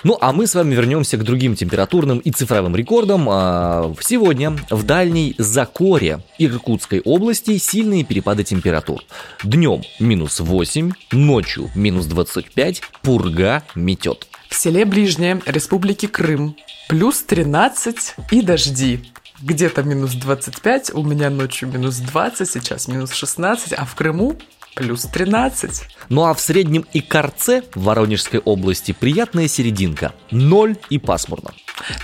Ну, 0.06 0.16
а 0.20 0.32
мы 0.32 0.46
с 0.46 0.54
вами 0.54 0.72
вернемся 0.72 1.16
к 1.16 1.24
другим 1.24 1.56
температурным 1.56 2.20
и 2.20 2.30
цифровым 2.30 2.76
рекордам. 2.76 3.26
А, 3.28 3.92
сегодня 4.00 4.56
в 4.70 4.84
дальней 4.84 5.34
Закоре 5.36 6.20
Иркутской 6.38 7.00
области 7.00 7.58
сильные 7.58 8.04
перепады 8.04 8.44
температур. 8.44 9.02
Днем 9.42 9.82
минус 9.98 10.38
8, 10.38 10.92
ночью 11.10 11.72
минус 11.74 12.06
25, 12.06 12.82
пурга 13.02 13.64
метет. 13.74 14.28
В 14.48 14.54
селе 14.54 14.84
Ближнее 14.84 15.42
Республики 15.44 16.06
Крым 16.06 16.54
плюс 16.88 17.22
13 17.22 18.14
и 18.30 18.42
дожди. 18.42 19.00
Где-то 19.42 19.82
минус 19.82 20.12
25, 20.12 20.94
у 20.94 21.02
меня 21.02 21.30
ночью 21.30 21.68
минус 21.68 21.96
20, 21.96 22.48
сейчас 22.48 22.86
минус 22.86 23.12
16, 23.12 23.72
а 23.72 23.84
в 23.84 23.96
Крыму 23.96 24.38
плюс 24.76 25.02
13. 25.02 25.82
Ну 26.10 26.24
а 26.24 26.34
в 26.34 26.40
среднем 26.40 26.84
и 26.92 27.00
Корце 27.00 27.62
в 27.74 27.82
Воронежской 27.84 28.38
области 28.38 28.92
приятная 28.92 29.48
серединка. 29.48 30.12
Ноль 30.30 30.76
и 30.90 30.98
пасмурно. 30.98 31.50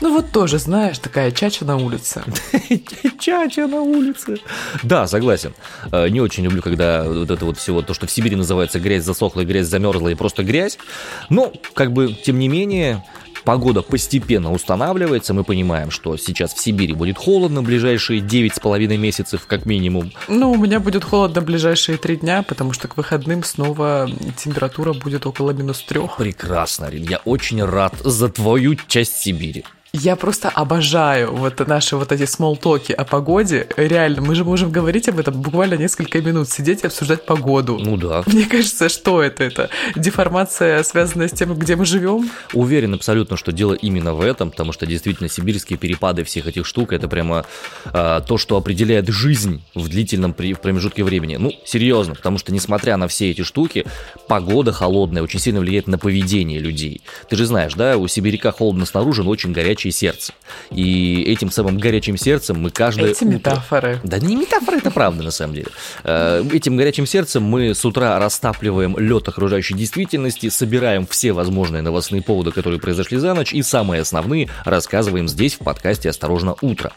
Ну 0.00 0.12
вот 0.14 0.32
тоже, 0.32 0.58
знаешь, 0.58 0.98
такая 0.98 1.30
чача 1.30 1.64
на 1.64 1.76
улице. 1.76 2.24
Чача 3.20 3.66
на 3.66 3.80
улице. 3.80 4.38
Да, 4.82 5.06
согласен. 5.06 5.54
Э, 5.92 6.08
не 6.08 6.20
очень 6.20 6.44
люблю, 6.44 6.62
когда 6.62 7.04
вот 7.04 7.30
это 7.30 7.44
вот 7.44 7.58
всего, 7.58 7.82
то, 7.82 7.94
что 7.94 8.06
в 8.06 8.10
Сибири 8.10 8.36
называется 8.36 8.80
грязь 8.80 9.04
засохла, 9.04 9.44
грязь 9.44 9.66
замерзла 9.66 10.08
и 10.08 10.14
просто 10.14 10.42
грязь. 10.42 10.78
Но, 11.30 11.52
как 11.74 11.92
бы, 11.92 12.12
тем 12.12 12.38
не 12.38 12.48
менее, 12.48 13.04
Погода 13.44 13.82
постепенно 13.82 14.52
устанавливается, 14.52 15.34
мы 15.34 15.44
понимаем, 15.44 15.90
что 15.90 16.16
сейчас 16.16 16.54
в 16.54 16.60
Сибири 16.60 16.94
будет 16.94 17.18
холодно 17.18 17.62
ближайшие 17.62 18.20
9,5 18.20 18.96
месяцев 18.96 19.46
как 19.46 19.66
минимум. 19.66 20.12
Ну, 20.28 20.52
у 20.52 20.56
меня 20.56 20.80
будет 20.80 21.04
холодно 21.04 21.40
ближайшие 21.40 21.98
три 21.98 22.16
дня, 22.16 22.42
потому 22.42 22.72
что 22.72 22.88
к 22.88 22.96
выходным 22.96 23.42
снова 23.44 24.08
температура 24.36 24.92
будет 24.92 25.26
около 25.26 25.50
минус 25.50 25.82
трех. 25.82 26.16
Прекрасно, 26.16 26.88
Рин, 26.88 27.04
я 27.08 27.18
очень 27.24 27.62
рад 27.64 27.94
за 28.00 28.28
твою 28.28 28.76
часть 28.86 29.16
Сибири. 29.16 29.64
Я 29.94 30.16
просто 30.16 30.48
обожаю 30.48 31.34
вот 31.34 31.68
наши 31.68 31.96
вот 31.96 32.12
эти 32.12 32.24
смолтоки 32.24 32.92
о 32.92 33.04
погоде. 33.04 33.66
Реально, 33.76 34.22
мы 34.22 34.34
же 34.34 34.42
можем 34.42 34.72
говорить 34.72 35.06
об 35.10 35.18
этом 35.18 35.42
буквально 35.42 35.74
несколько 35.74 36.22
минут, 36.22 36.48
сидеть 36.48 36.82
и 36.82 36.86
обсуждать 36.86 37.26
погоду. 37.26 37.78
Ну 37.78 37.98
да. 37.98 38.22
Мне 38.24 38.46
кажется, 38.46 38.88
что 38.88 39.22
это? 39.22 39.44
Это 39.44 39.68
деформация, 39.94 40.82
связанная 40.82 41.28
с 41.28 41.32
тем, 41.32 41.52
где 41.58 41.76
мы 41.76 41.84
живем? 41.84 42.30
Уверен 42.54 42.94
абсолютно, 42.94 43.36
что 43.36 43.52
дело 43.52 43.74
именно 43.74 44.14
в 44.14 44.22
этом, 44.22 44.50
потому 44.50 44.72
что 44.72 44.86
действительно 44.86 45.28
сибирские 45.28 45.78
перепады 45.78 46.24
всех 46.24 46.46
этих 46.46 46.64
штук, 46.64 46.94
это 46.94 47.06
прямо 47.06 47.44
э, 47.84 48.22
то, 48.26 48.38
что 48.38 48.56
определяет 48.56 49.08
жизнь 49.08 49.62
в 49.74 49.90
длительном 49.90 50.32
при, 50.32 50.54
в 50.54 50.60
промежутке 50.60 51.04
времени. 51.04 51.36
Ну, 51.36 51.52
серьезно, 51.66 52.14
потому 52.14 52.38
что 52.38 52.50
несмотря 52.50 52.96
на 52.96 53.08
все 53.08 53.30
эти 53.30 53.42
штуки, 53.42 53.84
погода 54.26 54.72
холодная 54.72 55.22
очень 55.22 55.38
сильно 55.38 55.60
влияет 55.60 55.86
на 55.86 55.98
поведение 55.98 56.60
людей. 56.60 57.02
Ты 57.28 57.36
же 57.36 57.44
знаешь, 57.44 57.74
да, 57.74 57.98
у 57.98 58.08
сибиряка 58.08 58.52
холодно 58.52 58.86
снаружи, 58.86 59.22
но 59.22 59.28
очень 59.28 59.52
горячий 59.52 59.81
горячее 59.82 59.92
сердце. 59.92 60.32
И 60.70 61.22
этим 61.22 61.50
самым 61.50 61.78
горячим 61.78 62.16
сердцем 62.16 62.60
мы 62.60 62.70
каждое 62.70 63.10
Эти 63.10 63.24
утро... 63.24 63.34
метафоры. 63.34 64.00
Да 64.04 64.18
не 64.18 64.36
метафоры, 64.36 64.78
это 64.78 64.90
правда 64.90 65.22
на 65.24 65.30
самом 65.30 65.54
деле. 65.54 65.68
Э, 66.04 66.44
этим 66.52 66.76
горячим 66.76 67.06
сердцем 67.06 67.42
мы 67.42 67.74
с 67.74 67.84
утра 67.84 68.18
растапливаем 68.18 68.96
лед 68.98 69.28
окружающей 69.28 69.74
действительности, 69.74 70.48
собираем 70.50 71.06
все 71.06 71.32
возможные 71.32 71.82
новостные 71.82 72.22
поводы, 72.22 72.52
которые 72.52 72.80
произошли 72.80 73.18
за 73.18 73.34
ночь, 73.34 73.52
и 73.52 73.62
самые 73.62 74.02
основные 74.02 74.48
рассказываем 74.64 75.28
здесь 75.28 75.54
в 75.54 75.58
подкасте 75.58 76.10
«Осторожно, 76.10 76.54
утро». 76.60 76.92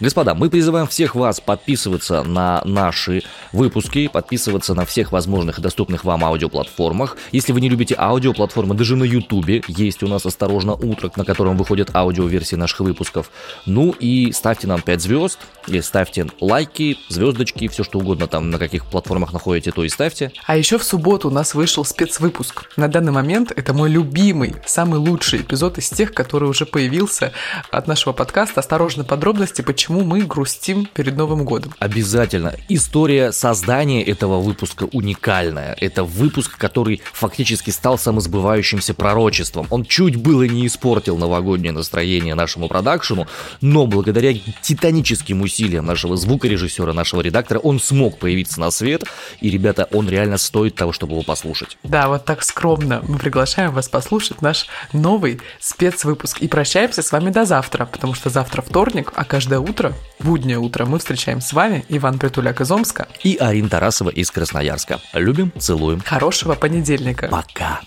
Господа, 0.00 0.34
мы 0.34 0.50
призываем 0.50 0.86
всех 0.86 1.14
вас 1.14 1.40
подписываться 1.40 2.22
на 2.22 2.62
наши 2.64 3.22
выпуски, 3.52 4.08
подписываться 4.08 4.74
на 4.74 4.84
всех 4.84 5.12
возможных 5.12 5.58
и 5.58 5.62
доступных 5.62 6.04
вам 6.04 6.24
аудиоплатформах. 6.24 7.16
Если 7.32 7.52
вы 7.52 7.60
не 7.60 7.68
любите 7.68 7.94
аудиоплатформы, 7.98 8.74
даже 8.74 8.96
на 8.96 9.04
Ютубе 9.04 9.62
есть 9.68 10.02
у 10.02 10.08
нас 10.08 10.26
«Осторожно, 10.26 10.74
утро», 10.74 11.10
на 11.16 11.24
котором 11.24 11.56
выходит 11.56 11.94
аудио 11.94 12.27
версии 12.28 12.56
наших 12.56 12.80
выпусков. 12.80 13.30
Ну 13.66 13.94
и 13.98 14.32
ставьте 14.32 14.66
нам 14.66 14.82
5 14.82 15.00
звезд, 15.00 15.38
или 15.66 15.80
ставьте 15.80 16.26
лайки, 16.40 16.98
звездочки, 17.08 17.68
все 17.68 17.84
что 17.84 17.98
угодно 17.98 18.26
там, 18.26 18.50
на 18.50 18.58
каких 18.58 18.86
платформах 18.86 19.32
находите, 19.32 19.70
то 19.70 19.84
и 19.84 19.88
ставьте. 19.88 20.32
А 20.46 20.56
еще 20.56 20.78
в 20.78 20.84
субботу 20.84 21.28
у 21.28 21.30
нас 21.30 21.54
вышел 21.54 21.84
спецвыпуск. 21.84 22.70
На 22.76 22.88
данный 22.88 23.12
момент 23.12 23.52
это 23.54 23.72
мой 23.74 23.90
любимый, 23.90 24.54
самый 24.66 24.98
лучший 24.98 25.40
эпизод 25.40 25.78
из 25.78 25.90
тех, 25.90 26.12
который 26.12 26.48
уже 26.48 26.66
появился 26.66 27.32
от 27.70 27.86
нашего 27.86 28.12
подкаста. 28.12 28.60
Осторожно, 28.60 29.04
подробности, 29.04 29.62
почему 29.62 30.02
мы 30.02 30.22
грустим 30.22 30.86
перед 30.86 31.16
Новым 31.16 31.44
годом. 31.44 31.74
Обязательно. 31.78 32.54
История 32.68 33.32
создания 33.32 34.02
этого 34.02 34.40
выпуска 34.40 34.84
уникальная. 34.92 35.76
Это 35.80 36.04
выпуск, 36.04 36.56
который 36.56 37.02
фактически 37.12 37.70
стал 37.70 37.98
самосбывающимся 37.98 38.94
пророчеством. 38.94 39.66
Он 39.70 39.84
чуть 39.84 40.16
было 40.16 40.44
не 40.44 40.66
испортил 40.66 41.16
новогоднее 41.16 41.72
настроение 41.72 42.17
настроение 42.18 42.34
нашему 42.34 42.68
продакшену, 42.68 43.26
но 43.60 43.86
благодаря 43.86 44.34
титаническим 44.62 45.42
усилиям 45.42 45.86
нашего 45.86 46.16
звукорежиссера, 46.16 46.92
нашего 46.92 47.20
редактора, 47.20 47.58
он 47.60 47.80
смог 47.80 48.18
появиться 48.18 48.60
на 48.60 48.70
свет, 48.70 49.04
и, 49.40 49.50
ребята, 49.50 49.88
он 49.92 50.08
реально 50.08 50.38
стоит 50.38 50.74
того, 50.74 50.92
чтобы 50.92 51.12
его 51.12 51.22
послушать. 51.22 51.78
Да, 51.82 52.08
вот 52.08 52.24
так 52.24 52.42
скромно 52.42 53.02
мы 53.06 53.18
приглашаем 53.18 53.72
вас 53.72 53.88
послушать 53.88 54.42
наш 54.42 54.66
новый 54.92 55.40
спецвыпуск. 55.60 56.40
И 56.42 56.48
прощаемся 56.48 57.02
с 57.02 57.12
вами 57.12 57.30
до 57.30 57.44
завтра, 57.44 57.86
потому 57.86 58.14
что 58.14 58.30
завтра 58.30 58.62
вторник, 58.62 59.12
а 59.14 59.24
каждое 59.24 59.60
утро, 59.60 59.92
буднее 60.18 60.58
утро, 60.58 60.86
мы 60.86 60.98
встречаем 60.98 61.40
с 61.40 61.52
вами 61.52 61.84
Иван 61.88 62.18
Притуляк 62.18 62.60
из 62.60 62.70
Омска 62.70 63.06
и 63.22 63.36
Арина 63.36 63.68
Тарасова 63.68 64.10
из 64.10 64.30
Красноярска. 64.30 65.00
Любим, 65.12 65.52
целуем. 65.58 66.00
Хорошего 66.04 66.54
понедельника. 66.54 67.28
Пока. 67.28 67.80